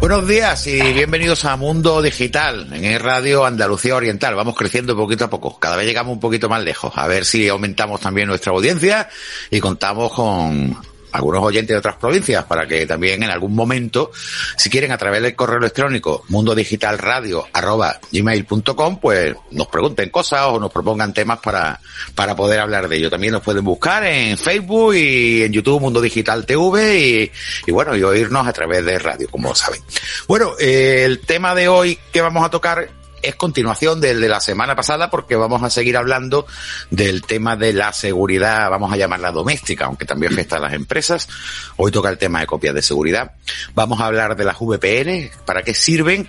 [0.00, 4.34] Buenos días y bienvenidos a Mundo Digital en el Radio Andalucía Oriental.
[4.34, 5.58] Vamos creciendo poquito a poco.
[5.58, 6.90] Cada vez llegamos un poquito más lejos.
[6.96, 9.10] A ver si aumentamos también nuestra audiencia
[9.50, 10.74] y contamos con
[11.12, 14.10] algunos oyentes de otras provincias para que también en algún momento,
[14.56, 21.12] si quieren a través del correo electrónico mundodigitalradio.gmail.com, pues nos pregunten cosas o nos propongan
[21.12, 21.78] temas para,
[22.14, 23.10] para poder hablar de ello.
[23.10, 27.30] También nos pueden buscar en Facebook y en YouTube Mundo Digital TV y,
[27.66, 29.80] y bueno, y oírnos a través de radio, como saben.
[30.28, 34.40] Bueno, eh, el tema de hoy que vamos a tocar es continuación del de la
[34.40, 36.46] semana pasada porque vamos a seguir hablando
[36.90, 41.28] del tema de la seguridad, vamos a llamarla doméstica, aunque también afecta a las empresas.
[41.76, 43.32] Hoy toca el tema de copias de seguridad.
[43.74, 46.28] Vamos a hablar de las VPN, para qué sirven,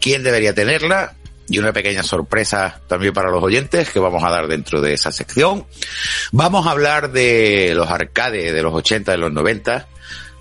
[0.00, 1.14] quién debería tenerla,
[1.48, 5.12] y una pequeña sorpresa también para los oyentes que vamos a dar dentro de esa
[5.12, 5.66] sección.
[6.30, 9.86] Vamos a hablar de los arcades de los 80 y los 90,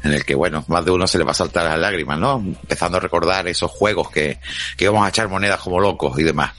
[0.04, 2.36] en el que, bueno, más de uno se le va a saltar las lágrimas, ¿no?
[2.36, 4.40] Empezando a recordar esos juegos que,
[4.78, 6.52] que íbamos a echar monedas como locos y demás.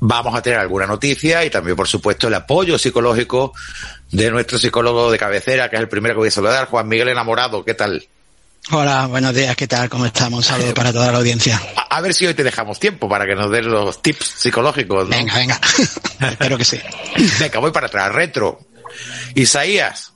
[0.00, 3.52] Vamos a tener alguna noticia y también, por supuesto, el apoyo psicológico
[4.10, 7.08] de nuestro psicólogo de cabecera, que es el primero que voy a saludar, Juan Miguel
[7.08, 7.64] Enamorado.
[7.64, 8.06] ¿Qué tal?
[8.72, 9.88] Hola, buenos días, ¿qué tal?
[9.88, 10.38] ¿Cómo estamos?
[10.38, 11.60] Un saludo para toda la audiencia.
[11.76, 15.08] A, a ver si hoy te dejamos tiempo para que nos den los tips psicológicos,
[15.08, 15.16] ¿no?
[15.16, 15.60] Venga, venga.
[16.30, 16.80] Espero que sí.
[17.38, 18.60] Venga, voy para atrás, retro.
[19.34, 20.12] Isaías.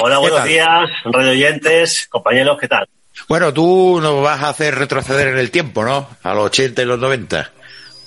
[0.00, 0.48] Hola, ¿Qué buenos tal?
[0.48, 2.88] días, radio oyentes, compañeros, ¿qué tal?
[3.28, 6.08] Bueno, tú nos vas a hacer retroceder en el tiempo, ¿no?
[6.22, 7.50] A los 80 y los 90.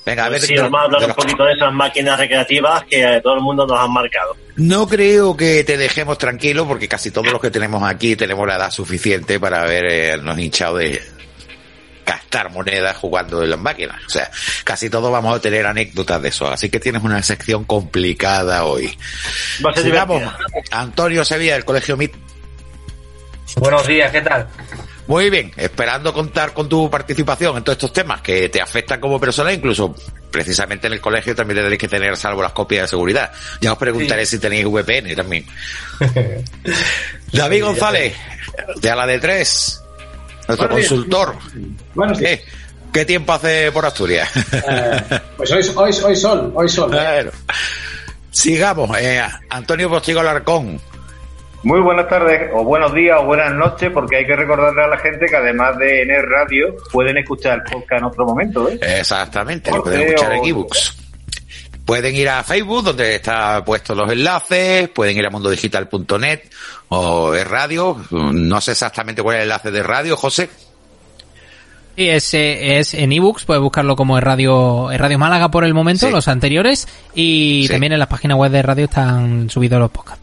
[0.05, 0.41] Venga, a ver.
[0.41, 3.79] sí, vamos a hablar un poquito de esas máquinas recreativas que todo el mundo nos
[3.79, 4.35] han marcado.
[4.55, 8.55] No creo que te dejemos tranquilo porque casi todos los que tenemos aquí tenemos la
[8.55, 11.01] edad suficiente para habernos hinchado de
[12.11, 13.97] gastar monedas jugando en las máquinas.
[14.05, 14.29] O sea,
[14.63, 16.49] casi todos vamos a tener anécdotas de eso.
[16.49, 18.97] Así que tienes una sección complicada hoy.
[19.65, 20.19] Va a ser Sigamos.
[20.19, 20.47] divertida.
[20.71, 22.13] Antonio Sevilla del Colegio MIT.
[23.57, 24.47] Buenos días, ¿qué tal?
[25.07, 29.19] Muy bien, esperando contar con tu participación en todos estos temas que te afectan como
[29.19, 29.93] persona, incluso
[30.31, 33.31] precisamente en el colegio también tendréis que tener salvo las copias de seguridad.
[33.59, 35.45] Ya os preguntaré si tenéis VPN también.
[37.33, 38.15] David González,
[38.77, 39.80] de a la de tres,
[40.57, 41.35] nuestro consultor.
[41.95, 42.39] Buenos días.
[42.39, 42.45] ¿Qué?
[42.91, 44.29] ¿Qué tiempo hace por Asturias?
[44.53, 46.91] Eh, pues hoy, hoy, hoy sol, hoy sol.
[46.91, 47.31] Bueno.
[48.29, 50.79] Sigamos, eh, Antonio Postigo Larcón.
[51.63, 54.97] Muy buenas tardes, o buenos días, o buenas noches, porque hay que recordarle a la
[54.97, 58.79] gente que además de en el radio, pueden escuchar el podcast en otro momento, ¿eh?
[58.81, 60.97] Exactamente, lo pueden escuchar en o- ebooks.
[61.85, 66.41] Pueden ir a Facebook, donde están puestos los enlaces, pueden ir a mundodigital.net
[66.89, 67.97] o es radio.
[68.11, 70.49] No sé exactamente cuál es el enlace de radio, José.
[71.97, 75.65] Sí, es, eh, es en ebooks, puedes buscarlo como en Radio, en radio Málaga por
[75.65, 76.11] el momento, Sí.
[76.13, 77.73] los anteriores, y Sí.
[77.73, 80.20] también en la página web de radio están subidos los podcasts.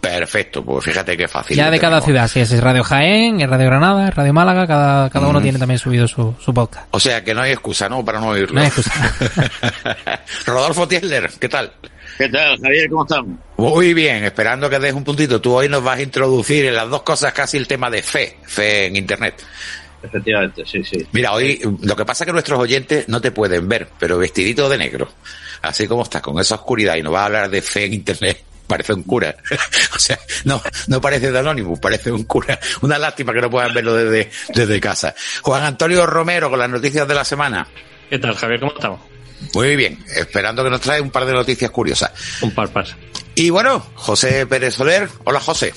[0.00, 1.56] Perfecto, pues fíjate qué fácil.
[1.56, 5.10] ya de cada ciudad, si es Radio Jaén, es Radio Granada, es Radio Málaga, cada,
[5.10, 6.88] cada uno tiene también subido su, su podcast.
[6.90, 8.02] O sea que no hay excusa, ¿no?
[8.04, 8.54] Para no oírlo.
[8.54, 8.92] No hay excusa.
[10.46, 11.72] Rodolfo Tiesler, ¿qué tal?
[12.16, 12.88] ¿Qué tal, Javier?
[12.88, 13.38] ¿Cómo estamos?
[13.58, 15.40] Muy bien, esperando que des un puntito.
[15.40, 18.38] Tú hoy nos vas a introducir en las dos cosas casi el tema de fe,
[18.42, 19.42] fe en Internet.
[20.02, 21.06] Efectivamente, sí, sí.
[21.12, 24.68] Mira, hoy lo que pasa es que nuestros oyentes no te pueden ver, pero vestidito
[24.68, 25.08] de negro,
[25.62, 28.44] así como estás, con esa oscuridad y nos va a hablar de fe en Internet.
[28.70, 29.34] Parece un cura.
[29.96, 32.56] o sea, no, no parece de Anonymous, parece un cura.
[32.82, 35.12] Una lástima que no puedan verlo desde, desde casa.
[35.42, 37.66] Juan Antonio Romero con las noticias de la semana.
[38.08, 38.60] ¿Qué tal, Javier?
[38.60, 39.00] ¿Cómo estamos?
[39.54, 42.12] Muy bien, esperando que nos trae un par de noticias curiosas.
[42.42, 42.86] Un par par.
[43.34, 45.08] Y bueno, José Pérez Soler.
[45.24, 45.74] Hola, José.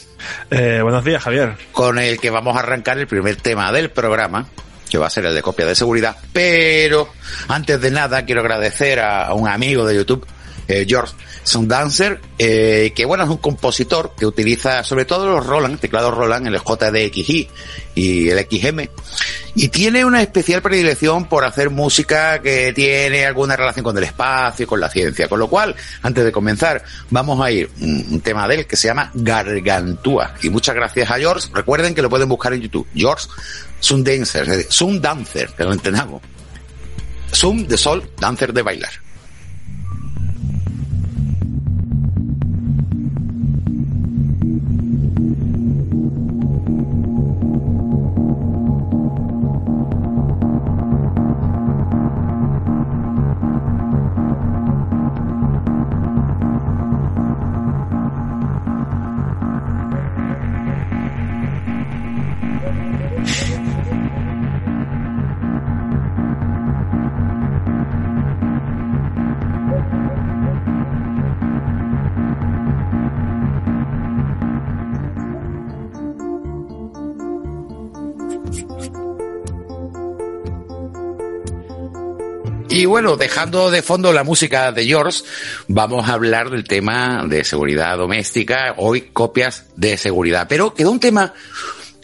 [0.51, 1.55] Eh, buenos días, Javier.
[1.71, 4.49] con el que vamos a arrancar el primer tema del programa,
[4.87, 6.15] que va a ser el de copia de seguridad.
[6.31, 7.09] Pero
[7.47, 10.27] antes de nada, quiero agradecer a, a un amigo de YouTube,
[10.67, 15.45] eh, George, Sound Dancer, eh, que bueno, es un compositor que utiliza sobre todo los
[15.45, 17.49] Roland, teclados Roland, el JDXI
[17.95, 18.89] y el XM,
[19.55, 24.65] y tiene una especial predilección por hacer música que tiene alguna relación con el espacio
[24.65, 25.27] con la ciencia.
[25.27, 28.87] Con lo cual, antes de comenzar, vamos a ir un, tema de él que se
[28.87, 30.33] llama Gargantúa.
[30.41, 31.49] Y muchas gracias a George.
[31.53, 32.87] Recuerden que lo pueden buscar en YouTube.
[32.95, 33.27] George
[33.79, 36.21] Sun Dancer, es decir, Sun Dancer, que lo entendamos.
[37.33, 38.91] Zoom de sol, dancer de bailar.
[82.73, 85.21] Y bueno, dejando de fondo la música de George,
[85.67, 90.47] vamos a hablar del tema de seguridad doméstica, hoy copias de seguridad.
[90.49, 91.35] Pero quedó un tema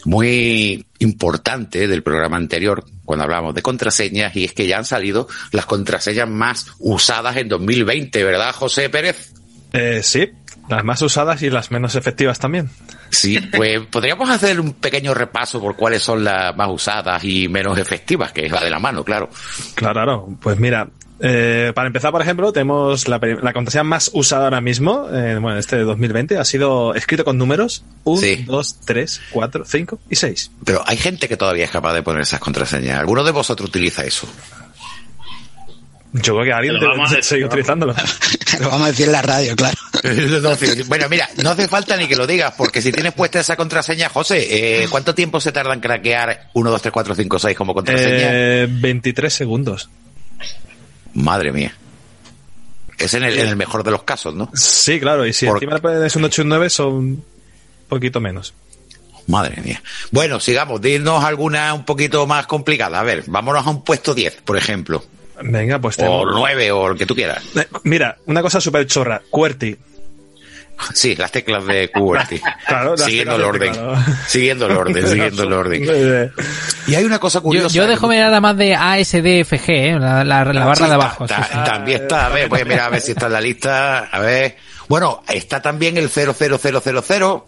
[0.04, 5.26] muy importante del programa anterior, cuando hablábamos de contraseñas, y es que ya han salido
[5.50, 9.32] las contraseñas más usadas en 2020, ¿verdad, José Pérez?
[9.72, 10.30] Eh, sí,
[10.70, 12.70] las más usadas y las menos efectivas también.
[13.10, 17.78] Sí, pues podríamos hacer un pequeño repaso por cuáles son las más usadas y menos
[17.78, 19.28] efectivas, que es la de la mano, claro.
[19.74, 20.28] Claro, claro.
[20.40, 20.88] Pues mira,
[21.22, 25.58] eh, para empezar, por ejemplo, tenemos la, la contraseña más usada ahora mismo, eh, bueno,
[25.58, 30.50] este de 2020, ha sido escrito con números 1, 2, 3, 4, 5 y 6.
[30.64, 32.98] Pero hay gente que todavía es capaz de poner esas contraseñas.
[32.98, 34.26] ¿Alguno de vosotros utiliza eso?
[36.12, 37.94] Yo creo que alguien Pero vamos a seguir utilizándolo.
[38.60, 39.76] Lo vamos a decir en la radio, claro.
[40.88, 44.08] bueno, mira, no hace falta ni que lo digas, porque si tienes puesta esa contraseña,
[44.08, 47.74] José, eh, ¿cuánto tiempo se tarda en craquear 1, 2, 3, 4, 5, 6 como
[47.74, 48.28] contraseña?
[48.32, 49.88] Eh, 23 segundos.
[51.14, 51.74] Madre mía.
[52.98, 54.50] Es en el, en el mejor de los casos, ¿no?
[54.54, 57.24] Sí, claro, y si Por- encima es un 8 y un 9 son un
[57.88, 58.52] poquito menos.
[59.26, 59.82] Madre mía.
[60.10, 62.98] Bueno, sigamos, dinos alguna un poquito más complicada.
[63.00, 65.04] A ver, vámonos a un puesto 10, por ejemplo.
[65.42, 66.26] Venga, pues O tenemos...
[66.32, 67.42] 9, o el que tú quieras.
[67.56, 69.20] Eh, Mira, una cosa súper chorra.
[69.30, 69.76] QWERTY.
[70.94, 72.40] Sí, las teclas de QWERTY.
[72.66, 73.72] Claro, siguiendo el orden.
[73.72, 73.96] teclado.
[74.26, 76.32] Siguiendo el orden, siguiendo el orden.
[76.86, 77.74] Y hay una cosa Yo, curiosa.
[77.74, 79.96] yo dejo mirar nada más de ASDFG, ¿eh?
[80.00, 81.26] la, la- la barra Sí, de abajo.
[81.26, 81.64] ta-.
[81.64, 84.18] También está, a ver, voy a mirar a ver si está en la lista, a
[84.20, 84.56] ver.
[84.88, 86.58] Bueno, está también el 00000,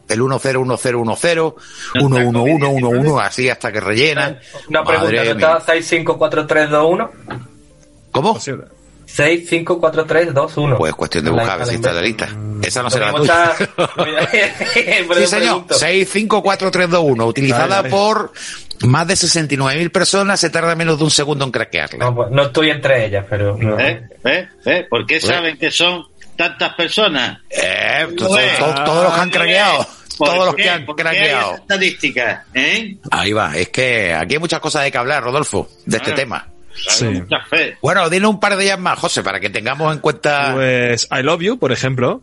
[0.08, 1.54] el 101010,
[1.94, 4.38] 1111111, así hasta que rellenan.
[4.68, 7.10] Una pregunta, ¿no está 654321?
[8.12, 8.38] ¿Cómo?
[8.38, 10.78] 654321.
[10.78, 12.28] Pues cuestión de buscar a ver si está en la lista.
[12.62, 13.52] Esa no será la tuya.
[14.72, 14.82] Sí,
[15.26, 15.66] señor.
[15.66, 15.74] pregunto.
[15.74, 17.90] 654321, utilizada Ay, ay.
[17.90, 18.32] por
[18.86, 21.98] más de 69.000 personas, se tarda menos de un segundo en craquearla.
[22.04, 23.56] No, pues, no estoy entre ellas, pero...
[23.58, 23.78] no.
[23.78, 24.08] ¿Eh?
[24.24, 24.48] ¿Eh?
[24.64, 24.86] ¿Eh?
[24.88, 26.04] ¿Por qué saben que son
[26.36, 27.40] tantas personas?
[27.50, 29.86] Eh, to- to- Pues, to- todos los que han craqueado.
[30.18, 31.54] ¿Por Todos los que han ¿Por qué hay craqueado.
[31.56, 32.46] estadísticas?
[32.54, 32.96] ¿Eh?
[33.10, 36.14] Ahí va, es que aquí hay muchas cosas de que hablar, Rodolfo, de este Ah.
[36.14, 36.46] tema.
[36.74, 37.04] Sí.
[37.06, 37.76] Mucha fe.
[37.82, 40.52] Bueno, dinos un par de ellas más, José, para que tengamos en cuenta.
[40.54, 42.22] Pues I Love You, por ejemplo.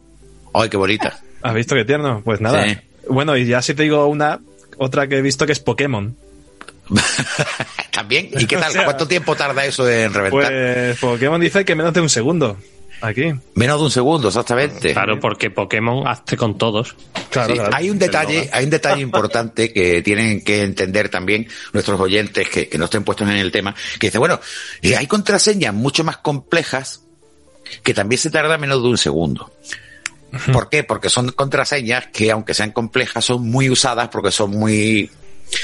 [0.54, 1.20] ¡Ay, qué bonita!
[1.42, 2.22] ¿Has visto qué tierno?
[2.24, 2.66] Pues nada.
[2.68, 2.78] Sí.
[3.08, 4.40] Bueno, y ya si te digo una,
[4.78, 6.16] otra que he visto que es Pokémon.
[7.92, 8.30] También.
[8.34, 8.72] ¿Y qué O tal?
[8.72, 10.52] sea, ¿Cuánto tiempo tarda eso en reventar?
[10.52, 12.58] Pues Pokémon dice que menos de un segundo.
[13.02, 13.34] Aquí.
[13.56, 14.94] Menos de un segundo, exactamente.
[14.94, 16.96] Claro, porque Pokémon hazte con todos.
[17.30, 17.76] Claro, Sí, claro.
[17.76, 22.68] Hay un detalle, hay un detalle importante que tienen que entender también nuestros oyentes que,
[22.68, 24.40] que no estén puestos en el tema, que dice, bueno,
[24.82, 27.04] eh, hay contraseñas mucho más complejas
[27.84, 29.52] que también se tarda menos de un segundo.
[30.54, 30.84] ¿Por qué?
[30.84, 35.10] Porque son contraseñas que, aunque sean complejas, son muy usadas porque son muy...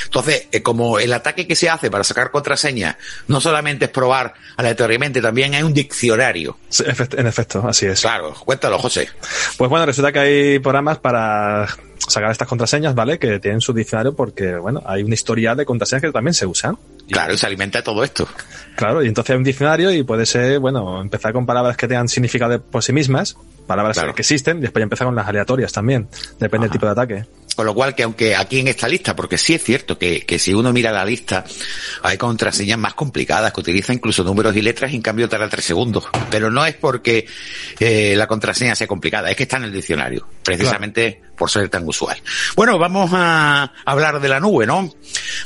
[0.05, 2.95] Entonces, eh, como el ataque que se hace para sacar contraseñas
[3.27, 6.57] no solamente es probar aleatoriamente, también hay un diccionario.
[6.69, 6.83] Sí,
[7.17, 8.01] En efecto, así es.
[8.01, 9.09] Claro, cuéntalo, José.
[9.57, 11.67] Pues bueno, resulta que hay programas para
[12.07, 13.17] sacar estas contraseñas, ¿vale?
[13.17, 16.77] Que tienen su diccionario porque, bueno, hay una historial de contraseñas que también se usan.
[17.09, 18.27] Claro, y se alimenta todo esto.
[18.75, 22.07] Claro, y entonces hay un diccionario y puede ser, bueno, empezar con palabras que tengan
[22.07, 23.37] significado por sí mismas,
[23.67, 24.13] palabras Claro.
[24.13, 26.07] que existen, y después ya empezar con las aleatorias también,
[26.39, 27.25] depende del tipo de ataque.
[27.55, 30.37] Con lo cual, que aunque aquí en esta lista, porque sí es cierto que, que
[30.39, 31.45] si uno mira la lista,
[32.03, 35.65] hay contraseñas más complicadas que utilizan incluso números y letras y en cambio tarda tres
[35.65, 36.05] segundos.
[36.29, 37.25] Pero no es porque
[37.79, 41.87] eh, la contraseña sea complicada, es que está en el diccionario, precisamente por ser tan
[41.87, 42.17] usual.
[42.55, 44.93] Bueno, vamos a hablar de la nube, ¿no?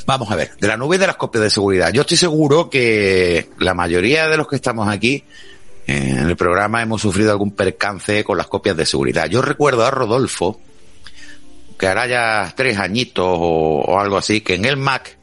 [0.06, 1.92] Vamos a ver, de la nube y de las copias de seguridad.
[1.94, 5.24] Yo estoy seguro que la mayoría de los que estamos aquí
[5.86, 9.28] en el programa hemos sufrido algún percance con las copias de seguridad.
[9.28, 10.60] Yo recuerdo a Rodolfo,
[11.80, 15.18] que hará ya tres añitos o, o algo así, que en el Mac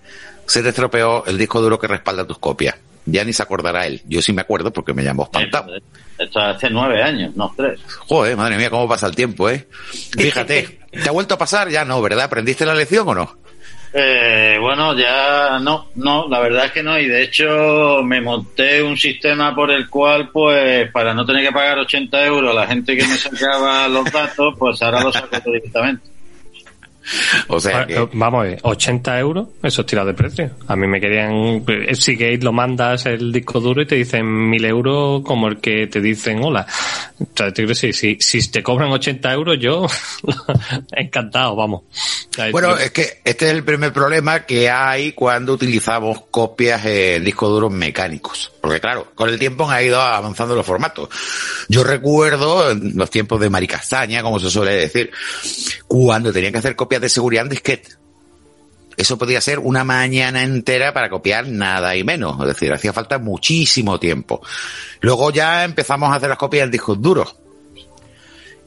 [0.47, 2.77] se te estropeó el disco duro que respalda tus copias.
[3.05, 4.03] Ya ni se acordará él.
[4.07, 5.73] Yo sí me acuerdo porque me llamó espantado.
[6.19, 7.79] Esto hace nueve años, no tres.
[8.09, 9.69] Joder, madre mía, cómo pasa el tiempo, ¿eh?
[10.19, 11.69] Fíjate, ¿te ha vuelto a pasar?
[11.69, 12.25] Ya no, ¿verdad?
[12.25, 13.37] ¿Aprendiste la lección o no?
[13.93, 16.99] Eh, bueno, ya no, no, la verdad es que no.
[16.99, 21.53] Y de hecho me monté un sistema por el cual, pues, para no tener que
[21.53, 25.39] pagar 80 euros a la gente que me sacaba los datos, pues ahora los saco
[25.47, 26.16] directamente.
[27.49, 30.51] O sea, Ah, eh, Vamos, a ver, 80 euros, eso es tirado de precio.
[30.67, 31.65] A mí me querían.
[31.69, 35.59] eh, Si Gate lo mandas el disco duro y te dicen 1000 euros como el
[35.59, 36.67] que te dicen hola.
[37.21, 39.87] O sea, te decir, si, si te cobran 80 euros, yo
[40.93, 41.83] encantado, vamos.
[42.53, 47.49] Bueno, es que este es el primer problema que hay cuando utilizamos copias en discos
[47.49, 48.53] duros mecánicos.
[48.61, 51.09] Porque claro, con el tiempo han ido avanzando los formatos.
[51.69, 55.11] Yo recuerdo en los tiempos de Maricastaña, como se suele decir,
[55.87, 57.91] cuando tenían que hacer copias de seguridad en disquete.
[58.97, 62.41] Eso podía ser una mañana entera para copiar nada y menos.
[62.41, 64.41] Es decir, hacía falta muchísimo tiempo.
[65.01, 67.37] Luego ya empezamos a hacer las copias en discos duros.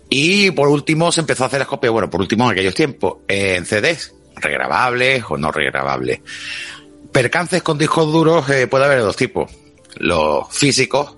[0.10, 3.18] Y por último se empezó a hacer las copias, bueno, por último en aquellos tiempos,
[3.28, 6.22] en CDs, regrabables o no regrabables.
[7.12, 9.52] Percances con discos duros eh, puede haber de dos tipos.
[9.98, 11.16] Los físicos,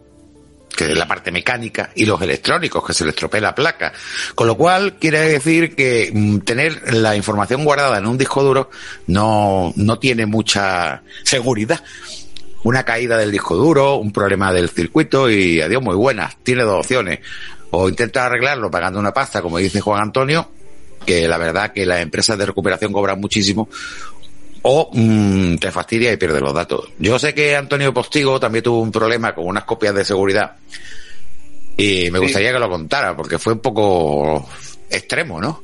[0.87, 3.93] que la parte mecánica, y los electrónicos, que se les estropea la placa.
[4.35, 8.69] Con lo cual quiere decir que mm, tener la información guardada en un disco duro
[9.07, 11.83] no, no tiene mucha seguridad.
[12.63, 16.37] Una caída del disco duro, un problema del circuito y adiós, muy buenas.
[16.43, 17.19] Tiene dos opciones.
[17.71, 20.49] O intenta arreglarlo pagando una pasta, como dice Juan Antonio,
[21.05, 23.69] que la verdad que las empresas de recuperación cobran muchísimo,
[24.63, 26.89] o mm, te fastidia y pierdes los datos.
[26.99, 30.53] Yo sé que Antonio Postigo también tuvo un problema con unas copias de seguridad
[31.77, 32.25] y me Sí.
[32.25, 34.47] gustaría que lo contara porque fue un poco
[34.89, 35.61] extremo, ¿no?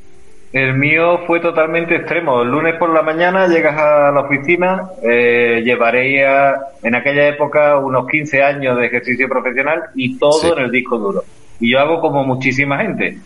[0.53, 2.41] El mío fue totalmente extremo.
[2.41, 7.77] El lunes por la mañana llegas a la oficina, eh, llevaré a- en aquella época
[7.77, 10.47] unos 15 años de ejercicio profesional y todo Sí.
[10.47, 11.23] en el disco duro.
[11.59, 13.17] Y yo hago como muchísima gente.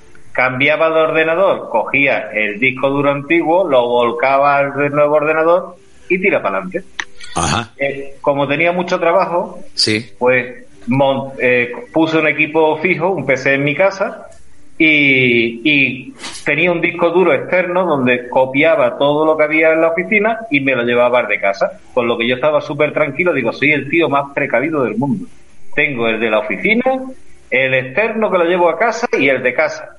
[0.45, 5.75] Cambiaba de ordenador, cogía el disco duro antiguo, lo volcaba al nuevo ordenador
[6.09, 6.81] y tira para adelante.
[7.35, 10.03] Ajá, Eh, como tenía mucho trabajo, sí.
[10.17, 14.29] pues mon- eh, puse un equipo fijo, un PC en mi casa
[14.79, 19.89] y, y tenía un disco duro externo donde copiaba todo lo que había en la
[19.89, 21.79] oficina y me lo llevaba de casa.
[21.93, 25.27] Con lo que yo estaba súper tranquilo, digo, soy el tío más precavido del mundo.
[25.75, 26.83] Tengo el de la oficina,
[27.51, 29.97] el externo que lo llevo a casa y el de casa.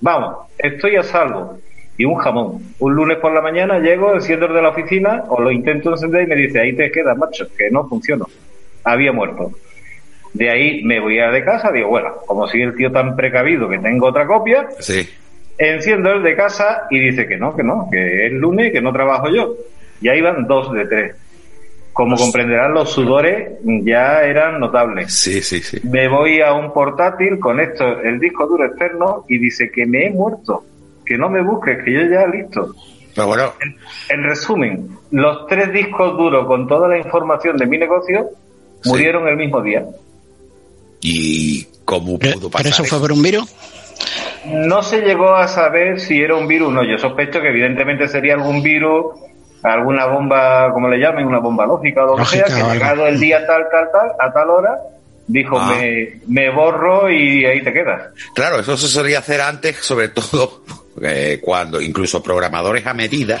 [0.00, 1.58] Vamos, estoy a salvo.
[1.96, 2.62] Y un jamón.
[2.78, 6.22] Un lunes por la mañana llego, enciendo el de la oficina, o lo intento encender
[6.22, 8.26] y me dice, ahí te quedas, macho, que no funcionó.
[8.84, 9.50] Había muerto.
[10.32, 13.68] De ahí me voy a de casa, digo, bueno, como soy el tío tan precavido
[13.68, 15.06] que tengo otra copia, Sí.
[15.58, 18.92] enciendo el de casa y dice que no, que no, que es lunes, que no
[18.92, 19.54] trabajo yo.
[20.00, 21.16] Y ahí van dos de tres.
[21.92, 25.12] Como comprenderán, los sudores ya eran notables.
[25.12, 25.78] Sí, sí, sí.
[25.82, 30.10] Me voy a un portátil, conecto el disco duro externo y dice que me he
[30.10, 30.64] muerto,
[31.04, 32.74] que no me busques, que yo ya listo.
[33.14, 33.52] Pero bueno,
[34.08, 38.28] En resumen, los tres discos duros con toda la información de mi negocio
[38.82, 38.88] Sí.
[38.88, 39.84] murieron el mismo día.
[41.02, 42.66] ¿y cómo ¿Pero, pudo pero pasar?
[42.72, 43.44] eso fue por un virus?
[44.46, 46.84] No se llegó a saber si era un virus o no.
[46.84, 49.06] Yo sospecho que evidentemente sería algún virus,
[49.62, 53.18] alguna bomba, como le llamen, una bomba lógica o lo que sea, que llegado el
[53.20, 54.78] día tal, tal, tal, a tal hora,
[55.26, 55.76] dijo, Ah.
[55.78, 58.08] me, me borro y ahí te quedas.
[58.34, 60.62] Claro, eso se solía hacer antes, sobre todo
[61.02, 63.38] eh, cuando incluso programadores a medida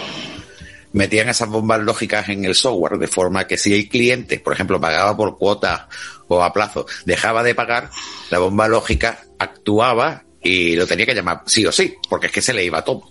[0.92, 4.80] metían esas bombas lógicas en el software, de forma que si el cliente, por ejemplo,
[4.80, 5.88] pagaba por cuota
[6.28, 7.90] o a plazo, dejaba de pagar,
[8.30, 12.42] la bomba lógica actuaba y lo tenía que llamar sí o sí, porque es que
[12.42, 13.02] se le iba todo.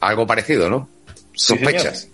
[0.00, 0.88] Algo parecido, ¿no?
[1.34, 2.08] Sí, Sospechas.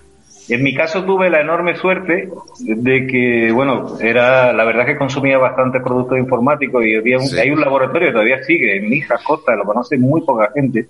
[0.48, 2.28] En mi caso tuve la enorme suerte
[2.60, 7.38] de que, bueno, era, la verdad que consumía bastantes productos informáticos y había un- Sí.
[7.38, 10.86] hay un laboratorio todavía sigue en Mijas Costa, lo conoce muy poca gente,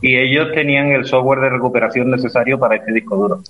[0.00, 3.40] y ellos tenían el software de recuperación necesario para este disco duro.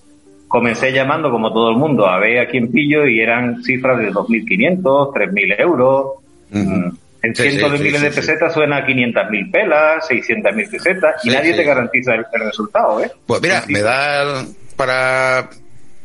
[0.48, 4.10] Comencé llamando, como todo el mundo, a ver a quién pillo y eran cifras de
[4.10, 6.06] 2.500, 3.000 euros.
[6.52, 6.58] Ujú.
[6.70, 11.22] Mm, En Sí, cientos sí, de miles de pesetas suena a 500.000 pelas, 600.000 pesetas,
[11.22, 13.10] y nadie te garantiza el, el resultado, ¿eh?
[13.26, 14.42] Pues mira, me da
[14.80, 15.50] para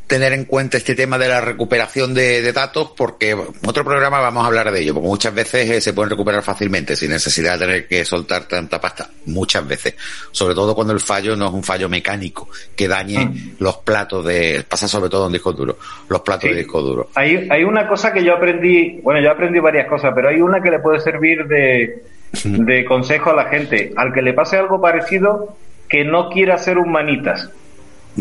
[0.06, 4.20] tener en cuenta este tema de la recuperación de, de datos porque en otro programa
[4.20, 7.54] vamos a hablar de ello, porque muchas veces eh, se pueden recuperar fácilmente sin necesidad
[7.54, 9.96] de tener que soltar tanta pasta, muchas veces,
[10.30, 13.56] sobre todo cuando el fallo no es un fallo mecánico que dañe Mm.
[13.60, 15.78] los platos de, pasa sobre todo en disco duro,
[16.10, 17.12] los platos de disco duro.
[17.16, 20.62] Hay, hay una cosa que yo aprendí, bueno, yo aprendí varias cosas, pero hay una
[20.62, 22.04] que le puede servir de,
[22.44, 23.94] de consejo a la gente.
[23.96, 25.56] Al que le pase algo parecido,
[25.88, 26.92] que no quiera ser un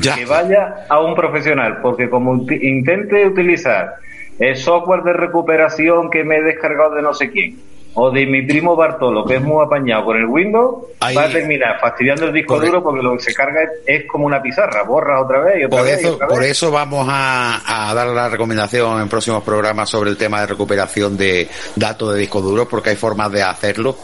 [0.01, 3.95] Que vaya a un profesional, porque como intente utilizar
[4.39, 7.57] el software de recuperación que me he descargado de no sé quién,
[7.97, 11.29] o de mi primo Bartolo, que es muy apañado con el Windows, Ahí- va a
[11.29, 14.83] terminar fastidiando el disco duro porque lo que se carga es, es como una pizarra,
[14.83, 16.03] borra otra vez y otra Por vez.
[16.03, 16.35] y eso, otra vez.
[16.35, 20.49] por eso vamos a, a dar la recomendación en próximos programas sobre el tema de
[20.49, 23.97] recuperación de datos de discos duros, porque hay formas de hacerlo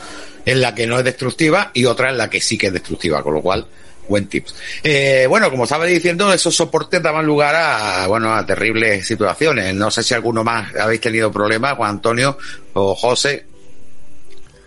[0.46, 3.24] en la que no es destructiva y otra en la que sí que es destructiva,
[3.24, 3.66] con lo cual,
[4.08, 4.54] buen tips.
[4.82, 9.74] Eh, bueno, como estaba diciendo, esos soportes daban lugar a, bueno, a terribles situaciones.
[9.74, 12.36] No sé si alguno más habéis tenido problemas, Juan Antonio
[12.74, 13.46] o José.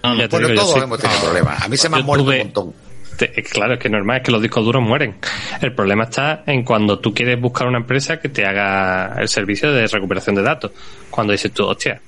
[0.01, 1.61] Bueno, todos hemos tenido problemas.
[1.63, 2.73] A mí se me han muerto tuve- un montón.
[3.19, 5.15] Eh, Claro, es que normal es que los discos duros mueren.
[5.61, 9.71] El problema está en cuando tú quieres buscar una empresa que te haga el servicio
[9.71, 10.71] de recuperación de datos.
[11.09, 12.01] Cuando dices tú, hostia,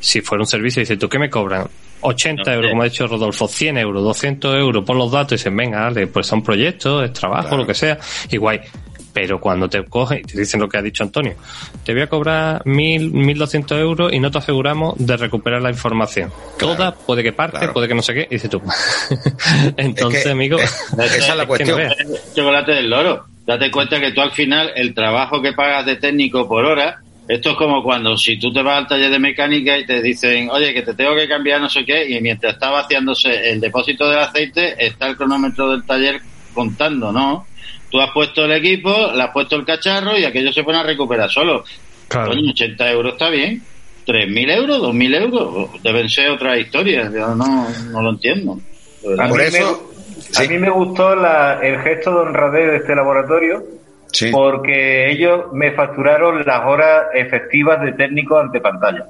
[0.00, 1.66] si fuera un servicio, dices tú, ¿qué me cobran?
[2.02, 5.34] 80 No, euros, como ha dicho Rodolfo, 100 euros, 200 euros por los datos y
[5.36, 7.98] dicen, venga, dale, pues son proyectos, es trabajo, lo que sea,
[8.30, 8.60] y guay.
[9.14, 11.34] Pero cuando te cogen y te dicen lo que ha dicho Antonio,
[11.84, 16.32] te voy a cobrar 1.000, 1.200 euros y no te aseguramos de recuperar la información.
[16.58, 18.62] Toda, puede que parte, puede que no sé qué, y dices tú.
[19.76, 20.58] Entonces, Es que- amigo,
[20.98, 21.78] esa es la cuestión.
[21.82, 23.24] no chocolate del loro.
[23.46, 27.50] Date cuenta que tú al final el trabajo que pagas de técnico por hora, esto
[27.50, 30.74] es como cuando si tú te vas al taller de mecánica y te dicen, oye,
[30.74, 34.18] que te tengo que cambiar no sé qué, y mientras está vaciándose el depósito del
[34.18, 36.20] aceite, está el cronómetro del taller
[36.54, 37.46] contando, ¿no?
[37.90, 40.82] Tú has puesto el equipo, le has puesto el cacharro y aquello se pone a
[40.82, 41.64] recuperar solo.
[42.28, 43.62] Coño, 80 euros está bien.
[44.06, 47.12] 3.000 euros, 2.000 euros, deben ser otras historias.
[47.12, 48.58] Yo no, no lo entiendo.
[49.04, 49.58] Mí, me,
[50.44, 53.62] a mí me gustó la- el gesto de honradez de este laboratorio
[54.32, 59.06] porque ellos me facturaron las horas efectivas de técnico ante pantalla.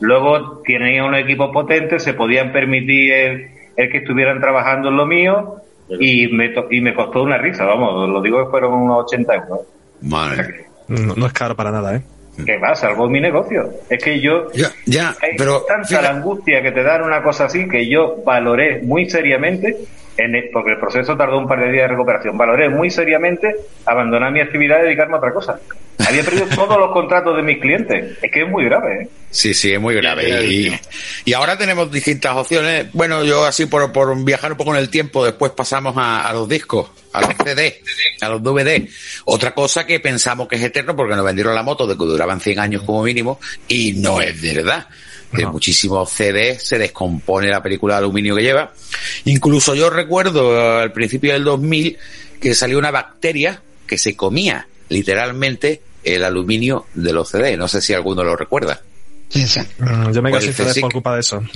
[0.00, 5.06] Luego tenían un equipo potente, se podían permitir el, el que estuvieran trabajando en lo
[5.06, 5.56] mío
[5.88, 9.34] y me, to- y me costó una risa, vamos, lo digo que fueron unos 80
[9.34, 9.60] euros.
[10.02, 10.66] Madre.
[10.88, 12.02] No, no es caro para nada, ¿eh?
[12.44, 12.74] ¿Qué va?
[12.74, 13.70] Salvó mi negocio.
[13.88, 14.48] Es que yo...
[14.52, 15.36] Ya, hay
[15.66, 19.74] tanta la angustia que te dan una cosa así que yo valoré muy seriamente,
[20.16, 23.54] en el- porque el proceso tardó un par de días de recuperación, valoré muy seriamente
[23.84, 25.58] abandonar mi actividad y dedicarme a otra cosa.
[26.06, 28.18] Había perdido todos los contratos de mis clientes.
[28.22, 29.08] Es que es muy grave, ¿eh?
[29.30, 30.44] Sí, sí, es muy grave.
[30.46, 30.72] Y,
[31.24, 32.86] y ahora tenemos distintas opciones.
[32.92, 36.32] Bueno, yo así por, por viajar un poco en el tiempo, después pasamos a, a
[36.32, 37.80] los discos, a los CD,
[38.20, 38.88] a los DVD.
[39.24, 42.40] Otra cosa que pensamos que es eterno porque nos vendieron la moto de que duraban
[42.40, 44.86] 100 años como mínimo y no es verdad.
[45.32, 48.72] De muchísimos CDs se descompone la película de aluminio que lleva.
[49.24, 51.98] Incluso yo recuerdo eh, al principio del 2000
[52.40, 57.56] que salió una bacteria que se comía literalmente el aluminio de los CD.
[57.56, 58.80] No sé si alguno lo recuerda.
[59.34, 60.82] Mm, Yo me CD CSIC.
[60.82, 61.42] por culpa de eso.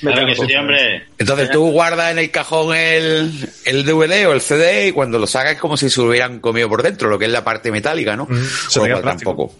[0.00, 1.06] Claro que sí, hombre.
[1.18, 5.26] Entonces tú guardas en el cajón el, el DVD o el CD y cuando lo
[5.26, 7.70] sacas es como si se lo hubieran comido por dentro, lo que es la parte
[7.70, 8.26] metálica, ¿no?
[8.68, 9.54] se cual tampoco.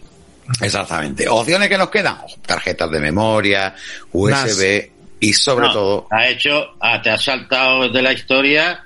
[0.61, 1.29] Exactamente.
[1.29, 3.75] Opciones que nos quedan, tarjetas de memoria,
[4.13, 8.85] USB y sobre No, todo Ha hecho, ah, te has saltado de la historia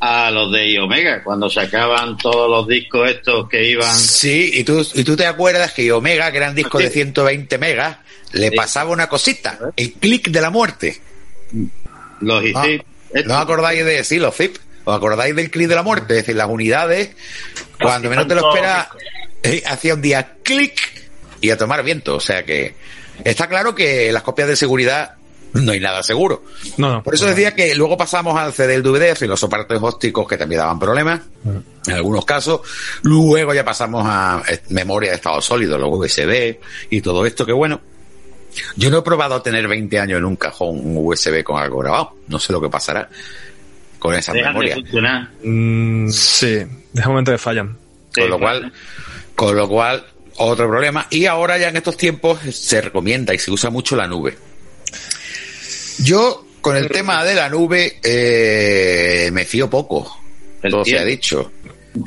[0.00, 3.96] a los de iOmega, cuando sacaban todos los discos estos que iban.
[3.96, 7.98] Sí, y tú, y tú te acuerdas que Omega, que eran discos de 120 megas,
[8.32, 11.00] le pasaba una cosita, el clic de la muerte.
[12.20, 12.82] Los ¿No, zip.
[13.24, 14.56] ¿No acordáis de sí, los zip?
[14.86, 16.14] ¿Os acordáis del clic de la muerte?
[16.14, 17.10] Es decir, las unidades,
[17.80, 18.86] cuando menos te lo esperas,
[19.42, 20.80] eh, hacía un día clic
[21.40, 22.14] y a tomar viento.
[22.14, 22.76] O sea que
[23.24, 25.16] está claro que las copias de seguridad
[25.54, 26.44] no hay nada seguro.
[26.76, 27.02] No, no.
[27.02, 30.36] Por eso decía que luego pasamos al CD del DVD y los soportes ópticos que
[30.36, 32.60] también daban problemas, en algunos casos.
[33.02, 36.58] Luego ya pasamos a eh, memoria de estado sólido, los USB
[36.90, 37.80] y todo esto, que bueno.
[38.76, 42.14] Yo no he probado tener 20 años en un cajón un USB con algo grabado.
[42.28, 43.10] No sé lo que pasará
[43.98, 44.74] con esa Dejan de memoria.
[44.74, 45.30] funcionar.
[45.42, 47.76] Mm, sí, deja un momento que fallan.
[48.14, 48.72] Con lo cual,
[49.34, 50.06] con lo cual,
[50.36, 51.06] otro problema.
[51.10, 54.36] Y ahora ya en estos tiempos se recomienda y se usa mucho la nube.
[55.98, 60.20] Yo, con el tema de la nube, eh, me fío poco.
[60.62, 61.52] Todo se ha dicho.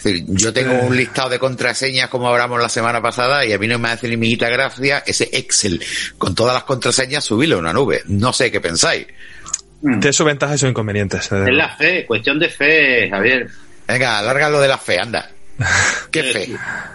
[0.03, 3.67] Es yo tengo un listado de contraseñas como hablamos la semana pasada y a mí
[3.67, 5.83] no me hace ni mijita gracia ese Excel
[6.17, 8.03] con todas las contraseñas subirlo a una nube.
[8.05, 9.07] No sé qué pensáis.
[9.81, 11.31] Tiene sus ventajas y sus inconvenientes.
[11.31, 13.47] Es la fe, cuestión de fe, Javier.
[13.87, 15.29] Venga, alárgalo de la fe, anda.
[16.11, 16.49] Qué fe.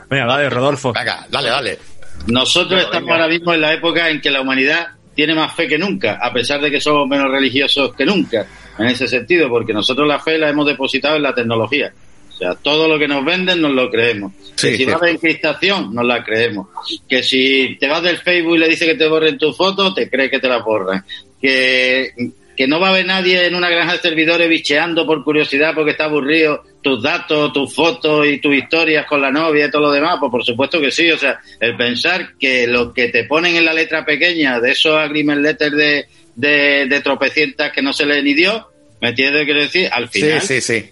[0.08, 0.92] Venga, dale, Rodolfo.
[0.92, 1.78] Venga, dale, dale.
[2.26, 5.78] Nosotros estamos ahora mismo en la época en que la humanidad tiene más fe que
[5.78, 8.46] nunca, a pesar de que somos menos religiosos que nunca,
[8.78, 11.92] en ese sentido, porque nosotros la fe la hemos depositado en la tecnología.
[12.30, 14.32] O sea, todo lo que nos venden nos lo creemos.
[14.56, 16.66] Sí, que si vas de encriptación, nos la creemos.
[17.08, 20.10] Que si te vas del Facebook y le dices que te borren tu foto, te
[20.10, 21.04] crees que te la borran.
[21.40, 22.12] Que,
[22.56, 25.92] que no va a haber nadie en una granja de servidores bicheando por curiosidad porque
[25.92, 29.92] está aburrido tus datos, tus fotos y tus historias con la novia y todo lo
[29.92, 31.10] demás, pues por supuesto que sí.
[31.10, 34.96] O sea, el pensar que lo que te ponen en la letra pequeña de esos
[34.96, 38.62] agreement letters de, de, de tropecientas que no se leen ni Dios,
[39.00, 39.44] ¿me entiendes?
[39.44, 40.40] Quiero decir, al final.
[40.40, 40.90] Sí, sí, sí.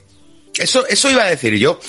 [0.58, 1.80] Eso, eso iba a decir yo.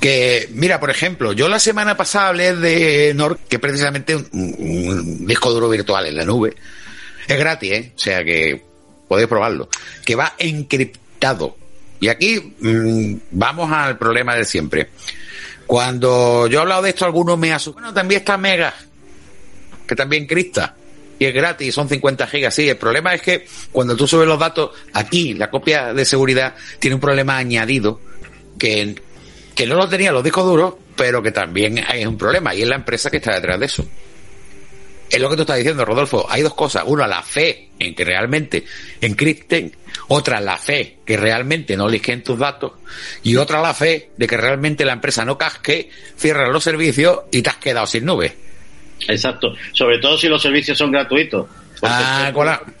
[0.00, 5.26] Que, mira, por ejemplo, yo la semana pasada hablé de Nord, que precisamente un, un
[5.26, 6.54] disco duro virtual en la nube.
[7.28, 7.92] Es gratis, ¿eh?
[7.94, 8.62] O sea que
[9.08, 9.68] podéis probarlo.
[10.04, 11.56] Que va encriptado.
[12.00, 14.90] Y aquí mm, vamos al problema de siempre.
[15.66, 17.82] Cuando yo he hablado de esto, algunos me asustan.
[17.82, 18.74] Bueno, también está Mega,
[19.86, 20.74] que también cripta.
[21.18, 22.54] Y es gratis, son 50 gigas.
[22.54, 26.54] Sí, el problema es que cuando tú subes los datos, aquí la copia de seguridad
[26.78, 28.00] tiene un problema añadido
[28.58, 28.94] que,
[29.54, 32.68] que no lo tenían los discos duros, pero que también hay un problema y es
[32.68, 33.84] la empresa que está detrás de eso.
[35.10, 36.26] Es lo que tú estás diciendo, Rodolfo.
[36.28, 36.82] Hay dos cosas.
[36.86, 38.64] Una, la fe en que realmente
[39.00, 39.74] encripten.
[40.08, 42.72] Otra, la fe que realmente no liquen tus datos.
[43.22, 47.42] Y otra, la fe de que realmente la empresa no casque, cierra los servicios y
[47.42, 48.36] te has quedado sin nube.
[49.08, 49.54] Exacto.
[49.72, 51.46] Sobre todo si los servicios son gratuitos.
[51.82, 52.30] Ah,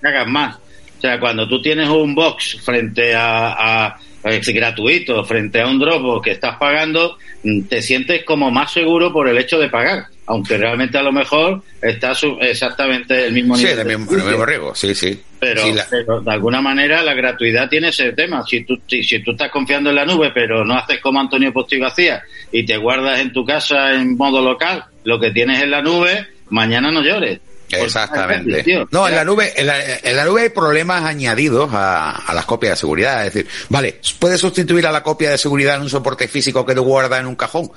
[0.02, 0.56] cagas más.
[0.56, 5.78] O sea, cuando tú tienes un box frente a, a- es gratuito, frente a un
[5.78, 10.06] Dropbox que estás pagando, mm, te sientes como más seguro por el hecho de pagar.
[10.30, 13.78] Aunque realmente a lo mejor está su- exactamente el mismo Sí, nivel.
[13.78, 14.74] del de mismo, mismo riesgo.
[14.74, 15.20] Sí, sí.
[15.40, 18.44] Pero, Sí, la- pero de alguna manera la gratuidad tiene ese tema.
[18.46, 21.52] Si tú, si, si tú estás confiando en la nube, pero no haces como Antonio
[21.52, 25.70] Postigo hacía y te guardas en tu casa en modo local lo que tienes en
[25.70, 27.40] la nube, mañana no llores.
[27.70, 28.86] Exactamente.
[28.90, 32.44] No, en la nube, en la, en la nube hay problemas añadidos a, a las
[32.44, 33.26] copias de seguridad.
[33.26, 36.74] Es decir, vale, puedes sustituir a la copia de seguridad en un soporte físico que
[36.74, 37.70] te guarda en un cajón.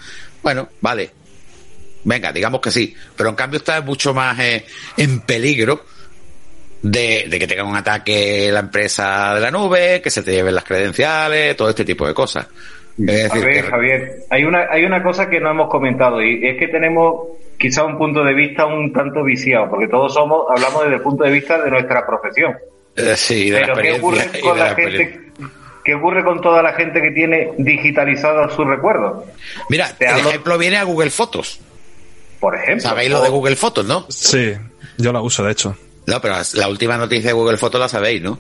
[0.44, 1.12] Bueno, vale.
[2.04, 2.96] Venga, digamos que sí.
[3.16, 4.66] Pero en cambio está mucho más eh,
[4.98, 5.86] en peligro
[6.82, 10.56] de, de que tenga un ataque la empresa de la nube, que se te lleven
[10.56, 12.48] las credenciales, todo este tipo de cosas.
[13.06, 16.46] Es A ver, que- Javier, hay una, hay una cosa que no hemos comentado y
[16.46, 20.84] es que tenemos quizá un punto de vista un tanto viciado, porque todos somos, hablamos
[20.84, 22.56] desde el punto de vista de nuestra profesión.
[22.96, 25.22] eh, sí, de Pero la ¿qué ocurre con la la gente?
[25.84, 29.24] ¿Qué ocurre con toda la gente que tiene digitalizados sus recuerdos?
[29.70, 31.60] Mira, el hablo- ejemplo viene a Google Fotos.
[32.42, 32.82] Por ejemplo.
[32.82, 34.06] ¿Sabéis lo de Google Fotos, no?
[34.10, 34.52] Sí,
[34.98, 35.78] yo la uso, de hecho.
[36.08, 38.40] No, pero la última noticia de Google Fotos la sabéis, ¿no?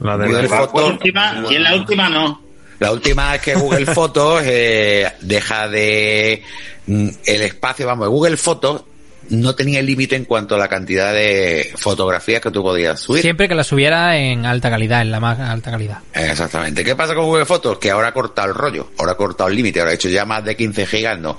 [0.00, 0.90] La de Google La Fotos.
[0.90, 2.42] última, y en la última no.
[2.80, 6.42] La última es que Google Fotos eh, deja de
[6.86, 8.82] mm, el espacio, vamos, Google Fotos
[9.28, 13.22] no tenía límite en cuanto a la cantidad de fotografías que tú podías subir.
[13.22, 15.98] Siempre que la subiera en alta calidad, en la más alta calidad.
[16.12, 16.82] Exactamente.
[16.82, 17.78] ¿Qué pasa con Google Fotos?
[17.78, 20.24] Que ahora ha cortado el rollo, ahora ha cortado el límite, ahora ha hecho ya
[20.24, 21.38] más de 15 gigas, no.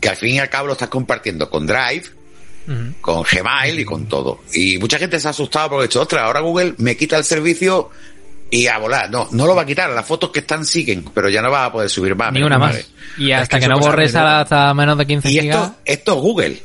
[0.00, 2.04] Que al fin y al cabo lo estás compartiendo con Drive,
[3.00, 4.40] con Gmail y con todo.
[4.52, 7.24] Y mucha gente se ha asustado porque ha dicho, ostras, ahora Google me quita el
[7.24, 7.90] servicio
[8.50, 9.10] y a volar.
[9.10, 9.90] No, no lo va a quitar.
[9.90, 12.32] Las fotos que están siguen, pero ya no vas a poder subir más.
[12.32, 12.88] Ni una más.
[13.16, 15.56] Y hasta que no borres hasta menos de 15 Y gigas.
[15.56, 16.62] esto, esto es Google.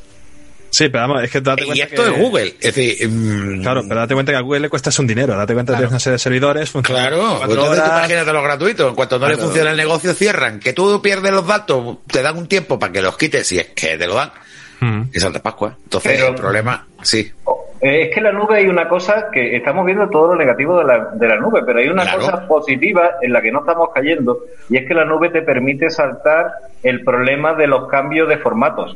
[0.73, 2.47] Sí, pero vamos, es que date Y esto que- es Google.
[2.59, 5.35] Es decir, mm, Claro, pero date cuenta que a Google le cuesta un dinero.
[5.37, 6.71] Date cuenta que tienes una serie de servidores.
[6.71, 8.89] funcionan Claro, 24 entonces tú imagínate los gratuitos.
[8.89, 10.59] En cuanto no le funciona el negocio, cierran.
[10.59, 13.67] Que tú pierdes los datos, te dan un tiempo para que los quites, si es
[13.67, 14.31] que te lo dan.
[14.79, 15.03] Mm.
[15.13, 15.77] Y Santa Pascua.
[15.83, 17.31] Entonces, Pero- el problema, sí.
[17.79, 20.85] Es que en la nube hay una cosa que estamos viendo todo lo negativo de
[20.85, 22.19] la, de la nube, pero hay una Claro.
[22.19, 25.89] cosa positiva en la que no estamos cayendo y es que la nube te permite
[25.91, 26.47] saltar
[26.81, 28.95] el problema de los cambios de formatos.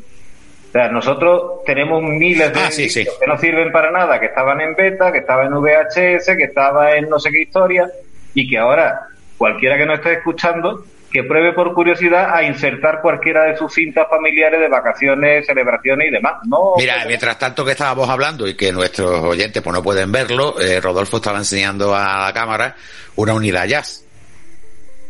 [0.69, 3.05] O sea, nosotros tenemos miles de Ah, sí, sí.
[3.05, 6.95] que no sirven para nada, que estaban en beta, que estaban en VHS, que estaba
[6.95, 7.87] en no sé qué historia
[8.33, 13.45] y que ahora cualquiera que nos esté escuchando que pruebe por curiosidad a insertar cualquiera
[13.45, 16.33] de sus cintas familiares de vacaciones, celebraciones y demás.
[16.45, 20.59] No, Mira, mientras tanto que estábamos hablando y que nuestros oyentes pues no pueden verlo,
[20.59, 22.75] eh, Rodolfo estaba enseñando a la cámara
[23.15, 24.03] una unidad jazz.